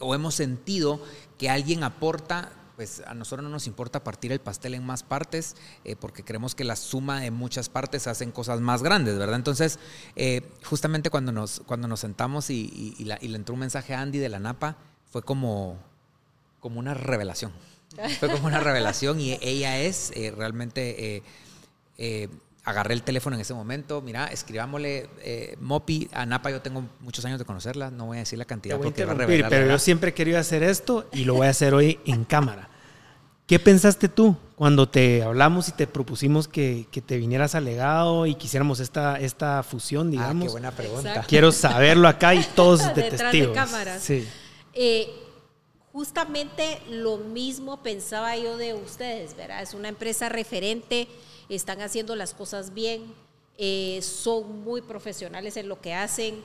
[0.00, 1.02] o hemos sentido
[1.38, 5.56] que alguien aporta pues a nosotros no nos importa partir el pastel en más partes,
[5.84, 9.36] eh, porque creemos que la suma de muchas partes hacen cosas más grandes, ¿verdad?
[9.36, 9.78] Entonces,
[10.16, 14.28] eh, justamente cuando nos, cuando nos sentamos y, le entró un mensaje a Andy de
[14.28, 14.76] la NAPA,
[15.10, 15.78] fue como,
[16.60, 17.52] como una revelación.
[18.18, 21.22] Fue como una revelación y ella es eh, realmente...
[22.64, 25.08] agarré el teléfono en ese momento, mira, escribámosle
[25.60, 28.78] Mopi, a Napa yo tengo muchos años de conocerla, no voy a decir la cantidad
[28.78, 29.50] porque va a revelar.
[29.50, 32.70] Pero yo siempre he querido hacer esto y lo voy a hacer hoy en cámara.
[33.46, 38.36] ¿Qué pensaste tú cuando te hablamos y te propusimos que, te vinieras al legado y
[38.36, 40.44] quisiéramos esta, esta fusión, digamos?
[40.44, 41.24] Ah, qué buena pregunta.
[41.28, 43.48] Quiero saberlo acá y todos de testigos.
[43.48, 44.02] De cámaras.
[44.02, 44.26] Sí.
[44.72, 45.23] Eh,
[45.94, 49.62] justamente lo mismo pensaba yo de ustedes, ¿verdad?
[49.62, 51.06] Es una empresa referente,
[51.48, 53.14] están haciendo las cosas bien,
[53.56, 56.42] eh, son muy profesionales en lo que hacen.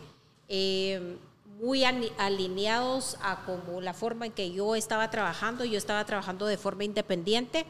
[0.47, 1.17] Eh,
[1.59, 5.65] muy alineados a como la forma en que yo estaba trabajando.
[5.65, 7.65] Yo estaba trabajando de forma independiente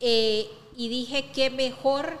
[0.00, 2.18] eh, y dije qué mejor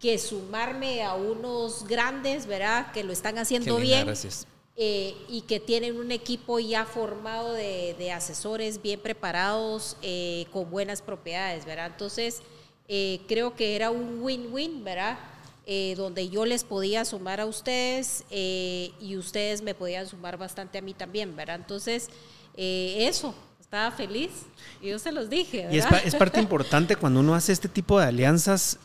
[0.00, 2.90] que sumarme a unos grandes, ¿verdad?
[2.90, 4.06] Que lo están haciendo bien.
[4.06, 4.46] Gracias.
[4.80, 11.02] Eh, y que tienen un equipo ya formado de, asesores bien preparados, eh, con buenas
[11.02, 11.88] propiedades, ¿verdad?
[11.88, 12.42] Entonces,
[12.86, 15.18] creo que era un win-win, ¿verdad?
[15.70, 20.78] Eh, donde yo les podía sumar a ustedes eh, y ustedes me podían sumar bastante
[20.78, 21.56] a mí también, ¿verdad?
[21.56, 22.08] Entonces,
[22.56, 24.30] eh, eso, estaba feliz
[24.80, 25.68] y yo se los dije.
[25.70, 28.78] Y es, es, parte importante cuando uno hace este tipo de alianzas,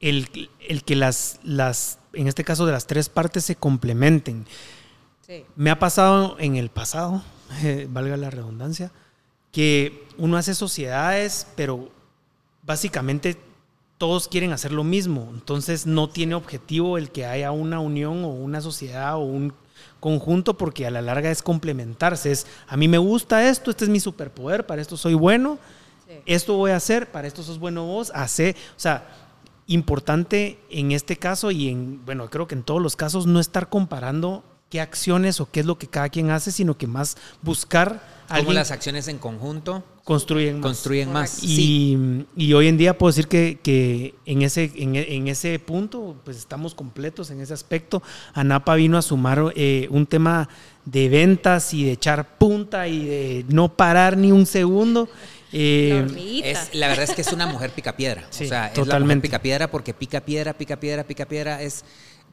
[0.00, 4.46] el, el, que las, las, en este caso de las tres partes, se complementen.
[5.26, 5.44] Sí.
[5.56, 7.22] Me ha pasado en el pasado,
[7.88, 8.92] valga la redundancia,
[9.52, 11.90] que uno hace sociedades, pero
[12.62, 13.36] básicamente
[13.98, 15.30] todos quieren hacer lo mismo.
[15.32, 19.54] Entonces no tiene objetivo el que haya una unión o una sociedad o un
[20.00, 22.32] conjunto porque a la larga es complementarse.
[22.32, 25.58] Es, a mí me gusta esto, este es mi superpoder, para esto soy bueno,
[26.24, 29.08] esto voy a hacer, para esto sos bueno vos, hace, o sea,
[29.66, 33.68] importante en este caso y en, bueno, creo que en todos los casos no estar
[33.68, 38.16] comparando qué acciones o qué es lo que cada quien hace, sino que más buscar
[38.28, 40.62] Cómo las acciones en conjunto construyen más.
[40.62, 41.42] Construyen más.
[41.42, 46.36] Y, y, hoy en día puedo decir que, que en, ese, en, ese punto, pues
[46.36, 48.02] estamos completos en ese aspecto.
[48.34, 50.48] ANAPA vino a sumar eh, un tema
[50.84, 55.08] de ventas y de echar punta y de no parar ni un segundo.
[55.52, 58.24] Eh, es, la verdad es que es una mujer pica piedra.
[58.28, 61.62] o sea, es la mujer pica piedra porque pica piedra, pica piedra, pica piedra.
[61.62, 61.84] Es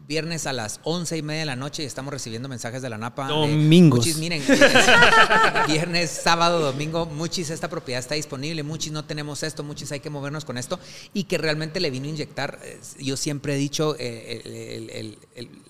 [0.07, 2.97] viernes a las once y media de la noche y estamos recibiendo mensajes de la
[2.97, 3.27] NAPA.
[3.27, 3.99] Domingos.
[3.99, 4.43] muchis, miren,
[5.67, 10.09] viernes, sábado, domingo, muchis, esta propiedad está disponible, muchis no tenemos esto, muchis hay que
[10.09, 10.79] movernos con esto
[11.13, 15.15] y que realmente le vino a inyectar, eh, yo siempre he dicho, eh,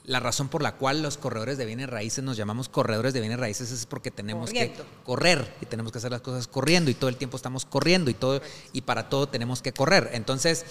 [0.06, 3.40] la razón por la cual los corredores de bienes raíces nos llamamos corredores de bienes
[3.40, 4.74] raíces es porque tenemos que
[5.06, 8.14] correr y tenemos que hacer las cosas corriendo y todo el tiempo estamos corriendo y
[8.14, 8.42] todo
[8.74, 10.10] y para todo tenemos que correr.
[10.14, 10.66] Entonces,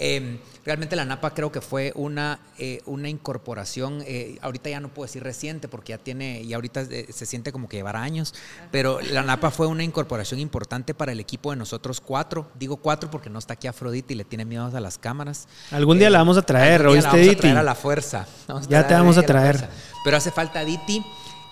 [0.00, 4.88] em, realmente la NAPA creo que fue una, eh, una incorporación, eh, ahorita ya no
[4.88, 8.34] puedo decir reciente porque ya tiene, y ahorita eh, se siente como que llevará años,
[8.70, 12.48] pero la NAPA fue una incorporación importante para el equipo de nosotros cuatro.
[12.58, 15.48] Digo cuatro porque no está aquí Afrodita y le tiene miedo a las cámaras.
[15.70, 18.26] Algún día la vamos a traer, ¿oíste, la vamos a traer a la fuerza.
[18.68, 19.68] ya te vamos a traer.
[20.04, 21.04] Pero hace falta Diti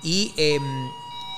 [0.03, 0.33] y...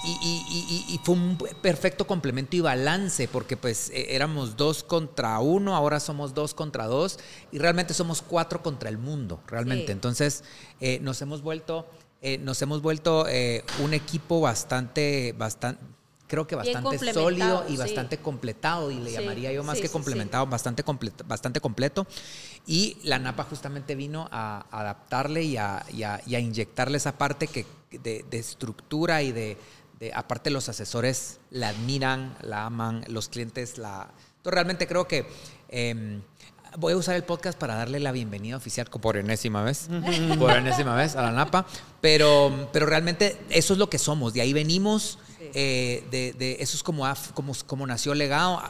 [0.02, 5.76] Em, y, fue un perfecto complemento y balance, porque pues e, éramos dos contra uno,
[5.76, 7.18] ahora somos dos contra dos,
[7.52, 9.92] y realmente somos cuatro contra el mundo, realmente.
[9.92, 10.44] Entonces,
[10.80, 11.86] eh, nos hemos vuelto,
[12.22, 15.82] eh, nos hemos vuelto eh, un equipo bastante, bastante
[16.26, 20.84] creo que bastante sólido y bastante completado, y le llamaría yo más que complementado, bastante,
[20.84, 22.06] completo, bastante completo.
[22.66, 25.84] Y la NAPA justamente vino a adaptarle y a,
[26.26, 29.56] inyectarle esa parte que, de estructura y de,
[30.14, 34.10] aparte los asesores la admiran, la aman, los clientes la...
[34.36, 35.26] Entonces realmente creo que
[35.68, 36.22] em,
[36.78, 39.88] voy a usar el podcast para darle la bienvenida oficial por enésima vez,
[40.38, 41.66] por enésima vez a la NAPA,
[42.00, 45.18] pero, pero realmente eso es lo que somos, de ahí venimos,
[45.54, 48.62] eh, de, eso es como, como, como nació Legado.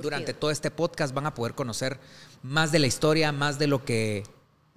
[0.00, 1.98] Durante todo este podcast van a poder conocer
[2.42, 4.24] más de la historia, más de lo que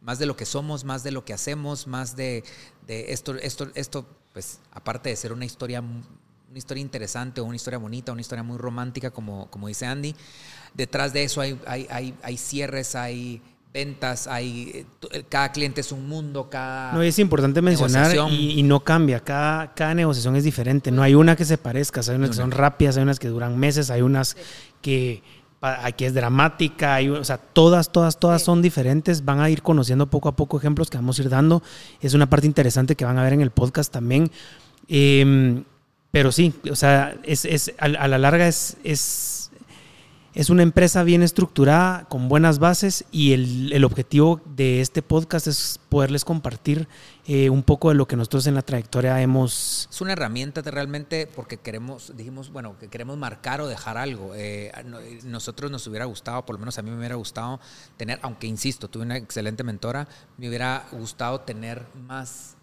[0.02, 2.44] más de lo que somos, más de lo que hacemos, más de,
[2.88, 7.56] de esto, esto, esto pues aparte de ser una historia, una historia interesante o una
[7.56, 10.16] historia bonita, una historia muy romántica, como, como dice Andy,
[10.74, 13.42] detrás de eso hay, hay, hay, cierres, hay
[13.74, 18.82] ventas, hay eh, cada cliente es un mundo, cada No es importante mencionar y, no
[18.82, 22.36] cambia, cada, cada negociación es diferente, no hay una que se parezca, hay unas que
[22.38, 24.36] son rápidas, hay unas que duran meses, hay unas
[24.82, 25.24] que
[25.62, 30.08] aquí es dramática, hay, o sea, todas, todas, todas son diferentes, van a ir conociendo
[30.08, 31.62] poco a poco ejemplos que vamos a ir dando,
[32.02, 34.32] es una parte interesante que van a ver en el podcast también,
[34.88, 35.64] em,
[36.10, 39.31] pero sí, o sea, es, es a, a, la larga es, es
[40.34, 45.80] es una empresa bien estructurada, con buenas bases y el, objetivo de este podcast es
[45.90, 46.88] poderles compartir
[47.28, 49.90] eh, un poco de lo que nosotros en la trayectoria hemos...
[49.92, 54.32] Es una herramienta realmente porque queremos, dijimos, bueno, que queremos marcar o dejar algo.
[54.34, 54.72] Eh,
[55.26, 57.60] nosotros nos hubiera gustado, por lo menos a mí me hubiera gustado
[57.98, 62.56] tener, aunque insisto, tuve una excelente mentora, me hubiera gustado tener más,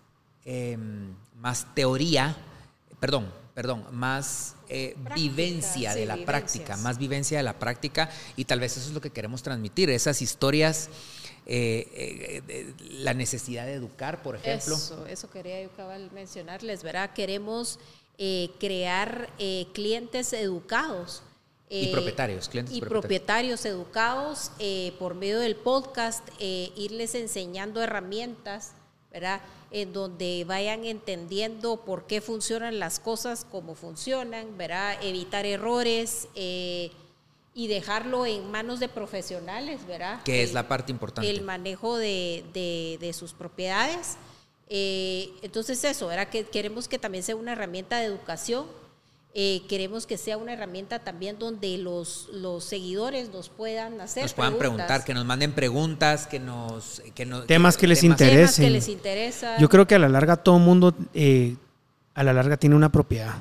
[0.46, 2.34] em, más teoría,
[2.98, 3.26] perdón,
[3.58, 8.76] perdón, más eh, vivencia de la práctica, más vivencia de la práctica y tal vez
[8.76, 10.88] eso es lo que queremos transmitir, esas historias,
[11.44, 14.76] eh, eh, la necesidad de educar, por ejemplo.
[14.76, 17.10] Eso, eso quería yo cabal mencionarles, ¿verdad?
[17.14, 17.80] Queremos
[18.60, 19.28] crear
[19.72, 21.24] clientes educados.
[21.68, 24.52] y propietarios, clientes y propietarios, educados
[25.00, 28.74] por medio del podcast, irles enseñando herramientas,
[29.12, 29.40] ¿verdad?
[29.70, 34.96] en donde vayan entendiendo por qué funcionan las cosas, cómo funcionan, ¿verdad?
[35.02, 36.90] evitar errores eh,
[37.54, 40.22] y dejarlo en manos de profesionales, ¿verdad?
[40.22, 41.28] Que es la parte importante.
[41.28, 44.16] El manejo de, de, sus propiedades.
[44.68, 46.28] Eh, entonces eso, ¿verdad?
[46.28, 48.66] Que queremos que también sea una herramienta de educación
[49.40, 54.34] eh, queremos que sea una herramienta también donde los, los seguidores nos puedan hacer nos
[54.34, 58.64] puedan preguntar, que nos manden preguntas, que nos que temas que, les interesen.
[58.64, 59.60] que les interesan.
[59.60, 61.54] Yo creo que a la larga todo mundo eh,
[62.14, 63.36] a la larga tiene una propiedad.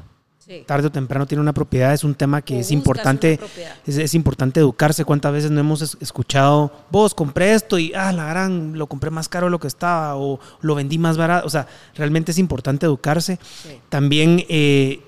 [0.68, 3.40] Tarde o temprano tiene una propiedad, es un tema que es importante,
[3.86, 5.04] es, importante educarse.
[5.04, 9.28] ¿Cuántas veces no hemos escuchado, vos compré esto y, ah, la gran, lo compré más
[9.28, 11.48] caro de lo que estaba o lo vendí más barato?
[11.48, 13.40] O sea, realmente es importante educarse.
[13.90, 15.02] También eh,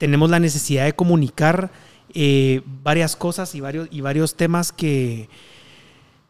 [0.00, 1.70] tenemos la necesidad de comunicar
[2.14, 5.28] eh, varias cosas y varios, y varios temas que,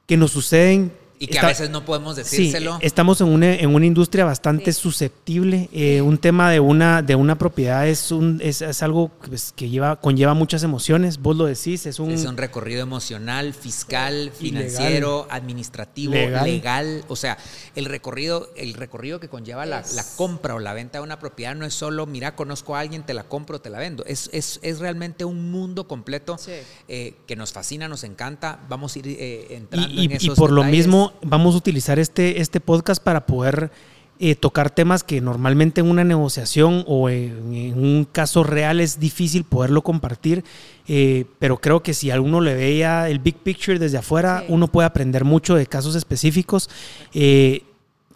[0.09, 2.78] que nos suceden y que a veces no podemos decírselo.
[2.80, 5.68] Sí, estamos en una, en una industria bastante susceptible.
[5.70, 9.68] Eh, un tema de una, de una propiedad es, un, es, es algo pues, que
[9.68, 11.18] lleva, conlleva muchas emociones.
[11.18, 12.11] Vos lo decís, es un...
[12.12, 17.04] Es un recorrido emocional, fiscal, financiero, administrativo, legal.
[17.09, 17.37] O sea,
[17.74, 21.54] el recorrido, el recorrido que conlleva la, la, compra o la venta de una propiedad
[21.54, 24.06] no es solo, mira, conozco a alguien, te la compro, te la vendo.
[24.06, 26.38] Es, es, es realmente un mundo completo
[26.88, 28.61] eh, que nos fascina, nos encanta.
[28.70, 31.99] Vamos a ir eh, entrando y, en esos Y por lo mismo vamos a utilizar
[31.99, 33.70] este, este podcast para poder
[34.23, 39.44] eh, tocar temas que normalmente en una negociación o en, un caso real es difícil
[39.44, 40.44] poderlo compartir,
[40.88, 44.85] eh, pero creo que si alguno le veía el big picture desde afuera, uno puede
[44.85, 46.68] aprender mucho de casos específicos.
[47.14, 47.62] Eh,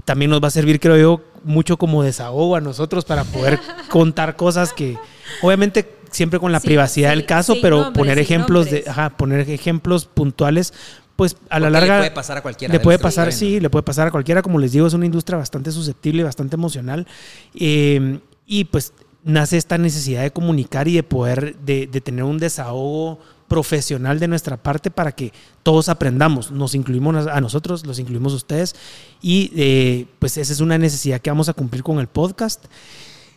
[0.04, 4.36] también nos va a servir, creo yo, mucho como desahogo a nosotros para poder contar
[4.36, 4.98] cosas que,
[5.40, 8.84] obviamente, siempre con la privacidad del caso, pero poner ejemplos de,
[9.16, 10.74] poner ejemplos puntuales
[11.16, 11.96] pues a la larga...
[11.96, 12.72] Le puede pasar a cualquiera.
[12.72, 14.42] Le puede pasar, sí, le puede pasar a cualquiera.
[14.42, 17.06] Como les digo, es una industria bastante susceptible y bastante emocional.
[17.54, 18.92] Eh, y pues
[19.24, 24.56] nace esta necesidad de comunicar y de poder, de, tener un desahogo profesional de nuestra
[24.56, 26.50] parte para que todos aprendamos.
[26.50, 28.74] Nos incluimos a nosotros, los incluimos a ustedes.
[29.22, 32.64] Y eh, pues esa es una necesidad que vamos a cumplir con el podcast.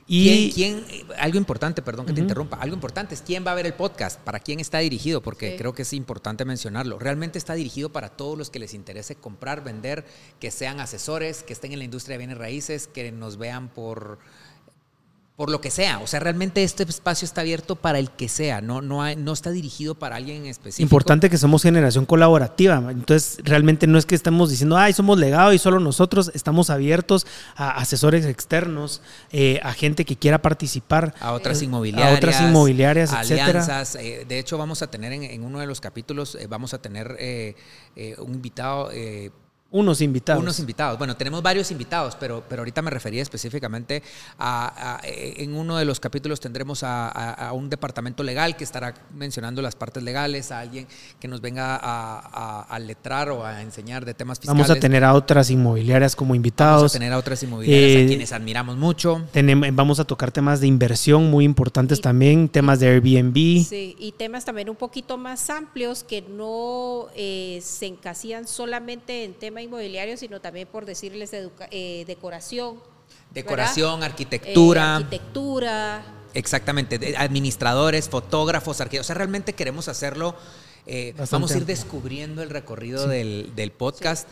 [0.10, 0.86] Y ¿Quién,
[1.20, 4.17] algo importante, perdón que te interrumpa, algo importante es quién va a ver el podcast,
[4.22, 6.98] para quién está dirigido, porque creo que es importante mencionarlo.
[6.98, 10.06] Realmente está dirigido para todos los que les interese comprar, vender,
[10.39, 14.20] que sean asesores, que estén en la industria de bienes raíces, que nos vean por
[15.38, 16.00] por lo que sea.
[16.00, 19.52] O sea, realmente este espacio está abierto para el que sea, no, no, no está
[19.52, 20.84] dirigido para alguien en específico.
[20.84, 22.84] Importante que somos generación colaborativa.
[22.89, 26.32] Entonces, realmente no es que estemos diciendo, ay, somos legado y solo nosotros.
[26.34, 31.13] Estamos abiertos a asesores externos, eh, a gente que quiera participar.
[31.19, 32.13] A otras inmobiliarias.
[32.13, 33.95] A otras inmobiliarias, alianzas.
[33.95, 37.15] Eh, de hecho, vamos a tener en, uno de los capítulos, eh, vamos a tener
[38.17, 38.89] un invitado
[39.71, 40.41] unos invitados.
[40.41, 40.97] Unos invitados.
[40.97, 44.01] Bueno, tenemos varios invitados, pero, pero ahorita me refería específicamente
[44.39, 49.75] a, en uno de los capítulos tendremos a, un departamento legal que estará mencionando las
[49.75, 50.88] partes legales, a alguien
[51.19, 54.58] que nos venga a, letrar o a enseñar de temas fiscales.
[54.58, 56.82] Vamos a tener a otras inmobiliarias como invitados.
[56.82, 59.23] Vamos a tener a otras inmobiliarias a eh, quienes admiramos mucho.
[59.32, 63.65] Tenemos, vamos a tocar temas de inversión muy importantes también, temas de Airbnb.
[63.65, 69.34] Sí, y temas también un poquito más amplios que no eh, se encasían solamente en
[69.34, 72.80] temas inmobiliario, sino también por decirles eh, decoración.
[73.32, 74.82] Decoración, arquitectura.
[74.82, 76.06] Eh, arquitectura.
[76.34, 79.06] Exactamente, administradores, fotógrafos, arquitectos.
[79.06, 80.36] O sea, realmente queremos hacerlo.
[80.89, 84.28] Eh, vamos a ir descubriendo el recorrido del, podcast.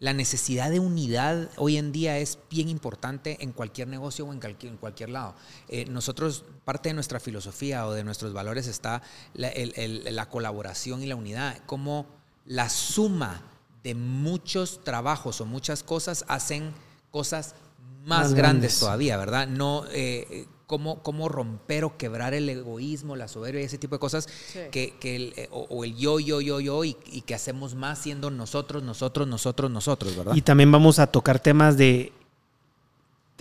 [0.00, 4.40] la necesidad de unidad hoy en día es bien importante en cualquier negocio o en
[4.40, 5.36] cualquier, en cualquier lado.
[5.88, 9.02] nosotros, parte de nuestra filosofía o de nuestros valores está
[9.34, 9.52] la,
[10.10, 12.06] la colaboración y la unidad, como
[12.46, 13.42] la suma
[13.82, 16.72] de muchos trabajos o muchas cosas hacen
[17.10, 17.54] cosas
[18.04, 18.78] más, grandes.
[18.78, 19.46] todavía, ¿verdad?
[19.48, 23.98] No eh, cómo, cómo, romper o quebrar el egoísmo, la soberbia y ese tipo de
[23.98, 24.28] cosas,
[24.70, 28.82] que, el, eh, o, el yo, yo, yo, yo, y, que hacemos más siendo nosotros,
[28.82, 30.34] nosotros, nosotros, nosotros, ¿verdad?
[30.34, 32.12] Y también vamos a tocar temas de,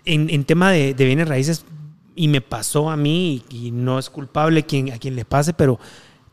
[0.05, 1.65] en, tema de, bienes raíces,
[2.15, 5.79] y me pasó a mí, y, no es culpable quien, a quien le pase, pero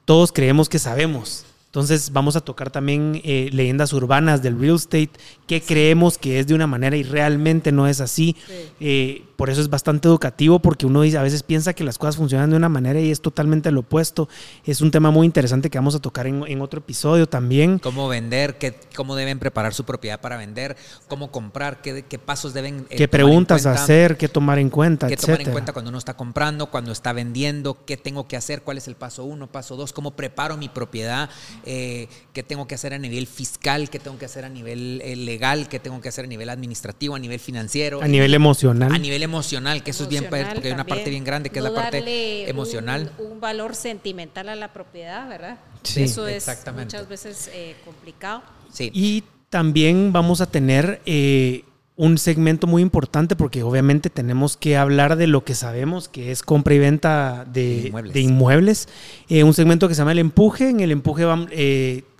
[0.07, 1.45] todos creemos que sabemos.
[1.77, 5.11] Entonces vamos a tocar también eh, leyendas urbanas del real estate,
[5.47, 8.35] que creemos que es de una manera y realmente no es así.
[8.81, 12.51] Eh, por eso es bastante educativo, porque uno a veces piensa que las cosas funcionan
[12.51, 14.29] de una manera y es totalmente lo opuesto.
[14.65, 17.79] Es un tema muy interesante que vamos a tocar en, otro episodio también.
[17.79, 22.55] Cómo vender, qué, cómo deben preparar su propiedad para vender, cómo comprar, qué, qué pasos
[22.55, 22.87] deben...
[22.89, 26.15] Eh, qué preguntas hacer, qué tomar en cuenta, Qué tomar en cuenta cuando uno está
[26.15, 29.93] comprando, cuando está vendiendo, qué tengo que hacer, cuál es el paso uno, paso dos,
[29.93, 31.29] cómo preparo mi propiedad,
[31.67, 35.17] eh, qué tengo que hacer a nivel fiscal, qué tengo que hacer a nivel eh,
[35.17, 38.03] legal, qué tengo que hacer a nivel administrativo, a nivel financiero.
[38.03, 38.93] A nivel emocional.
[38.93, 41.65] A nivel emocional, que eso es bien, porque hay una parte bien grande que es
[41.65, 43.13] la parte emocional.
[43.19, 45.59] Un, valor sentimental a la propiedad, ¿verdad?
[45.83, 48.43] Sí, eso es muchas veces eh, complicado.
[48.73, 48.91] Sí.
[48.95, 51.65] Y también vamos a tener eh,
[51.97, 56.43] un segmento muy importante porque obviamente tenemos que hablar de lo que sabemos que es
[56.43, 58.89] compra y venta de inmuebles.
[59.29, 60.69] Eh, un segmento que se llama El Empuje.
[60.69, 61.25] En El Empuje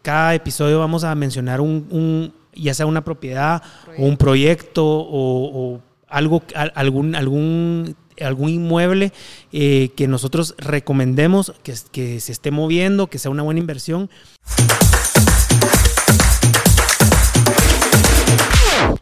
[0.03, 3.63] cada episodio vamos a mencionar un, ya sea una propiedad
[3.99, 6.43] o un proyecto o algo,
[6.75, 9.13] algún, algún, algún inmueble
[9.53, 14.09] eh, que nosotros recomendemos que, que se esté moviendo, que sea una buena inversión.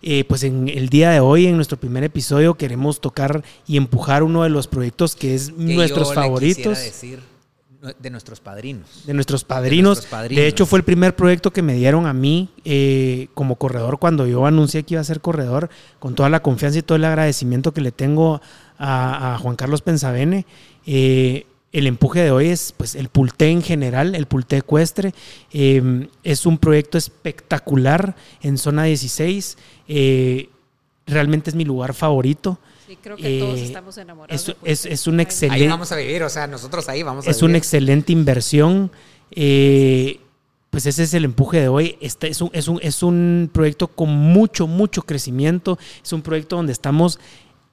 [0.07, 4.23] Eh, pues en el día de hoy, en nuestro primer episodio, queremos tocar y empujar
[4.23, 6.79] uno de los proyectos que es nuestros favoritos.
[6.79, 7.21] decir
[8.03, 9.05] De nuestros padrinos.
[9.07, 10.03] De nuestros padrinos.
[10.03, 10.43] De, padrinos.
[10.43, 14.27] de hecho, fue el primer proyecto que me dieron a mí eh, como corredor cuando
[14.27, 17.73] yo anuncié que iba a ser corredor, con toda la confianza y todo el agradecimiento
[17.73, 18.43] que le tengo
[18.79, 20.45] a, Juan Carlos Pensavene.
[20.85, 25.13] Eh, el empuje de hoy es pues, el Pulté en general, el Pulté ecuestre.
[25.53, 29.59] Eh, es un proyecto espectacular en zona 16.
[31.07, 32.61] realmente es mi lugar favorito.
[32.87, 34.57] Sí, creo que todos eh, estamos enamorados.
[34.63, 35.65] Es, es, un excelente.
[35.65, 38.93] Ahí vamos a vivir, o sea, nosotros ahí vamos a es una excelente inversión.
[39.33, 40.21] Eh,
[40.71, 41.97] pues ese es el empuje de hoy.
[42.01, 45.79] Este es, un, es, un, es un proyecto con mucho, mucho crecimiento.
[46.05, 47.19] Es un proyecto donde estamos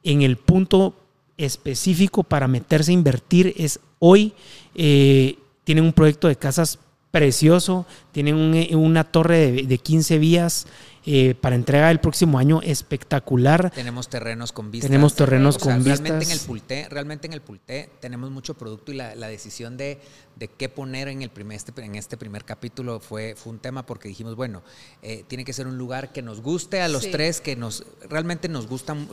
[0.04, 0.96] en el punto
[1.44, 3.54] específico para meterse a invertir.
[3.58, 4.34] Es hoy.
[4.76, 6.80] Eh, tienen un proyecto de casas
[7.12, 7.86] precioso.
[8.12, 8.36] Tienen
[8.76, 10.68] una torre de, de 15 vías.
[11.04, 13.72] Eh, para entrega el próximo año espectacular.
[13.72, 14.88] Tenemos terrenos con vistas.
[14.88, 16.24] Tenemos terrenos con realmente vistas.
[16.24, 20.00] En el Pulté, realmente en el Pulté tenemos mucho producto y la, la decisión de,
[20.36, 23.86] de, qué poner en, el primer, este, en este primer capítulo fue, fue un tema
[23.86, 24.62] porque dijimos, bueno,
[25.02, 28.50] eh, tiene que ser un lugar que nos guste a los tres, que nos realmente
[28.50, 29.08] nos gustan,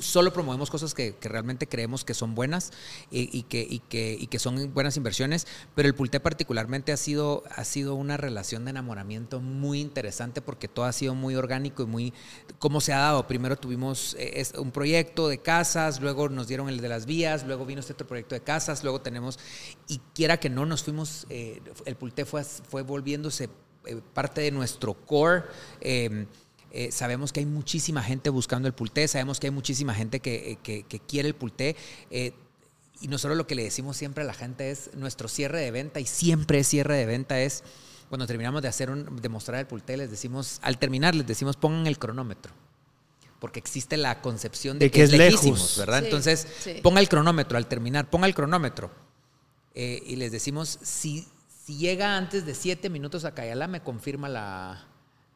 [0.00, 2.72] solo promovemos cosas que, que realmente creemos que son buenas
[3.10, 6.96] y, y, que, y, que, y que son buenas inversiones, pero el Pulté particularmente ha
[6.96, 11.82] sido, ha sido una relación de enamoramiento muy interesante porque todo ha sido muy orgánico
[11.82, 12.14] y muy
[12.58, 13.26] cómo se ha dado.
[13.26, 17.66] Primero tuvimos eh, un proyecto de casas, luego nos dieron el de las vías, luego
[17.66, 19.38] vino este otro proyecto de casas, luego tenemos,
[19.88, 23.48] y quiera que no nos fuimos, eh, el Pulte fue, fue volviéndose
[23.86, 25.44] eh, parte de nuestro core.
[25.80, 26.26] Em,
[26.90, 30.82] sabemos que hay muchísima gente buscando el Pulte, sabemos que hay muchísima gente que, que,
[30.82, 31.74] que quiere el Pulte.
[32.10, 36.00] y nosotros lo que le decimos siempre a la gente es nuestro cierre de venta,
[36.00, 37.64] y siempre es cierre de venta, es
[38.08, 41.56] cuando terminamos de hacer un, de mostrar el pulté, les decimos, al terminar les decimos
[41.56, 42.52] pongan el cronómetro.
[43.40, 46.04] Porque existe la concepción de, que, es, lejísimos, ¿verdad?
[46.04, 46.46] Entonces,
[46.82, 48.90] ponga el cronómetro al terminar, ponga el cronómetro.
[49.78, 51.28] Eh, y les decimos, si,
[51.64, 54.86] si llega antes de siete minutos a Cayala, me confirma la,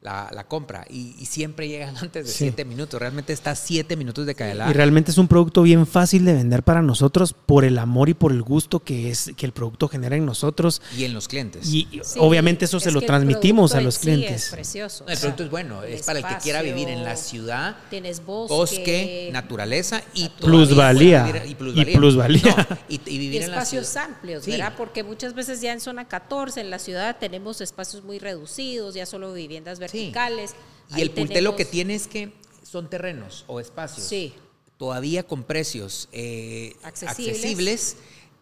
[0.02, 2.98] la, compra y, siempre llegan antes de siete minutos.
[2.98, 6.62] Realmente está siete minutos de caer Y realmente es un producto bien fácil de vender
[6.62, 10.16] para nosotros por el amor y por el gusto que es que el producto genera
[10.16, 10.80] en nosotros.
[10.96, 11.68] Y en los clientes.
[11.72, 14.46] Y obviamente eso se lo transmitimos a los clientes.
[14.46, 15.04] Es precioso.
[15.06, 17.76] el producto es bueno, es para el que quiera vivir en la ciudad.
[17.90, 21.44] Tienes bosque, bosque naturaleza y plusvalía.
[21.46, 21.54] Y
[21.94, 22.78] plusvalía.
[22.88, 24.74] Y, vivir en espacios amplios, ¿verdad?
[24.76, 29.04] Porque muchas veces ya en zona 14, en la ciudad, tenemos espacios muy reducidos, ya
[29.04, 32.32] solo viviendas y el Pulte lo que tiene es que
[32.62, 34.06] son terrenos o espacios.
[34.06, 34.34] Sí.
[34.76, 37.96] Todavía con precios eh, accesibles.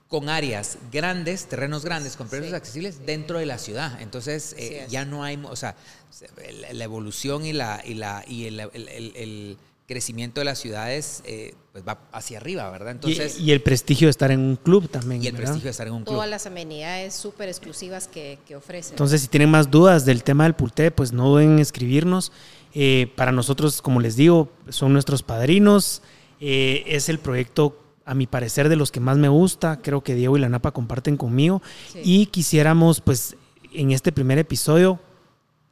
[0.08, 4.00] con áreas grandes, terrenos grandes, con precios accesibles dentro de la ciudad.
[4.00, 5.76] Entonces eh, ya no hay, o sea,
[6.72, 11.98] la evolución y la y la y el crecimiento de las ciudades eh, pues va
[12.12, 12.90] hacia arriba, ¿verdad?
[12.90, 15.22] Entonces, y, el prestigio de estar en un club también.
[15.22, 16.14] Y el prestigio de estar en un club.
[16.14, 18.90] Todas las amenidades súper exclusivas que, que ofrece.
[18.90, 22.32] Entonces, si tienen más dudas del tema del Pulté, pues no duden en escribirnos.
[22.74, 26.02] Eh, para nosotros, como les digo, son nuestros padrinos.
[26.40, 29.80] Eh, es el proyecto, a mi parecer, de los que más me gusta.
[29.80, 31.62] Creo que Diego y la Napa comparten conmigo.
[32.04, 33.36] Y quisiéramos, pues,
[33.72, 35.00] en este primer episodio,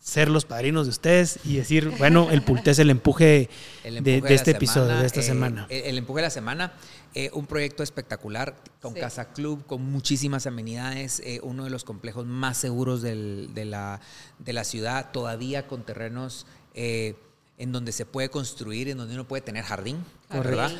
[0.06, 3.50] ser los padrinos de ustedes y decir, bueno, el Pulte es el empuje,
[3.82, 5.66] de, este episodio, de esta eh, semana.
[5.68, 6.74] El, empuje de la semana,
[7.12, 12.24] eh, un proyecto espectacular con Casa Club, con muchísimas amenidades, eh, uno de los complejos
[12.24, 14.00] más seguros de, la,
[14.38, 19.40] de la ciudad, todavía con terrenos en donde se puede construir, en donde uno puede
[19.40, 20.70] tener jardín, ¿verdad?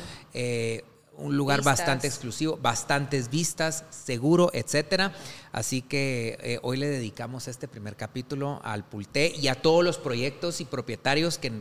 [1.17, 5.13] Un lugar bastante exclusivo, bastantes vistas, seguro, etcétera.
[5.51, 9.97] Así que eh, hoy le dedicamos este primer capítulo al Pulté y a todos los
[9.97, 11.51] proyectos y propietarios que,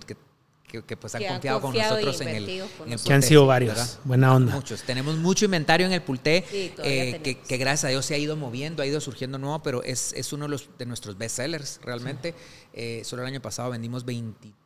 [0.66, 3.98] que, pues han, confiado con nosotros en el, en Que han sido varios.
[4.04, 4.54] Buena onda.
[4.54, 4.82] Muchos.
[4.82, 8.82] Tenemos mucho inventario en el Pulté eh, que, gracias a Dios se ha ido moviendo,
[8.82, 12.34] ha ido surgiendo nuevo, pero es, es uno de, los, de nuestros best sellers realmente.
[12.72, 14.65] Eh, solo el año pasado vendimos 23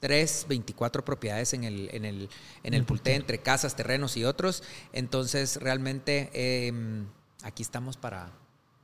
[0.00, 2.28] tres, 24 propiedades en el, en el,
[2.62, 4.62] en el Pulté, entre casas, terrenos y otros.
[4.92, 7.06] Entonces, realmente em,
[7.42, 8.30] aquí estamos para,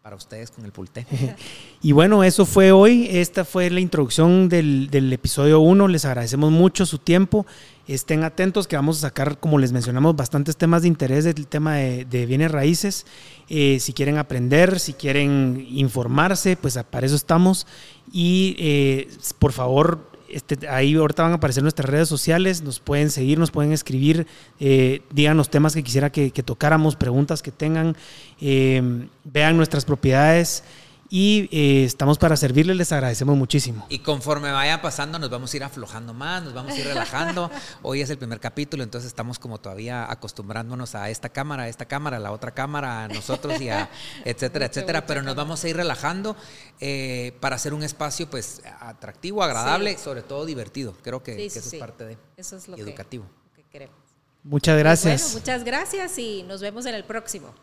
[0.03, 1.07] para ustedes con el Pulté.
[1.83, 3.09] y bueno, eso fue hoy.
[3.11, 5.89] Esta fue la introducción del, del episodio 1.
[5.89, 7.47] Les agradecemos mucho su tiempo.
[7.87, 11.77] Estén atentos que vamos a sacar, como les mencionamos, bastantes temas de interés del tema
[11.77, 13.07] de, de bienes raíces.
[13.49, 17.67] Eh, si quieren aprender, si quieren informarse, pues para eso estamos.
[18.13, 19.09] Y eh,
[19.39, 23.51] por favor, este, ahí ahorita van a aparecer nuestras redes sociales, nos pueden seguir, nos
[23.51, 24.27] pueden escribir,
[24.59, 27.97] eh, díganos temas que quisiera que, tocáramos, preguntas que tengan,
[28.41, 30.65] eh, vean nuestras propiedades
[31.09, 33.87] y eh, estamos para servirles, les agradecemos muchísimo.
[33.89, 37.51] Y conforme vaya pasando nos vamos a ir aflojando más, nos vamos a ir relajando.
[37.83, 41.87] Hoy es el primer capítulo, entonces estamos como todavía acostumbrándonos a esta cámara, a esta
[41.87, 43.91] cámara, a la otra cámara, a nosotros y a
[44.25, 46.37] etcétera, etcétera, pero nos vamos a ir relajando
[46.81, 50.95] eh, para hacer un espacio pues atractivo, agradable, sobre todo divertido.
[51.03, 53.27] Creo que, eso es parte de eso es lo educativo.
[53.55, 53.97] Que, queremos.
[54.43, 55.23] Muchas gracias.
[55.23, 57.55] Pues bueno, muchas gracias y nos vemos en el próximo.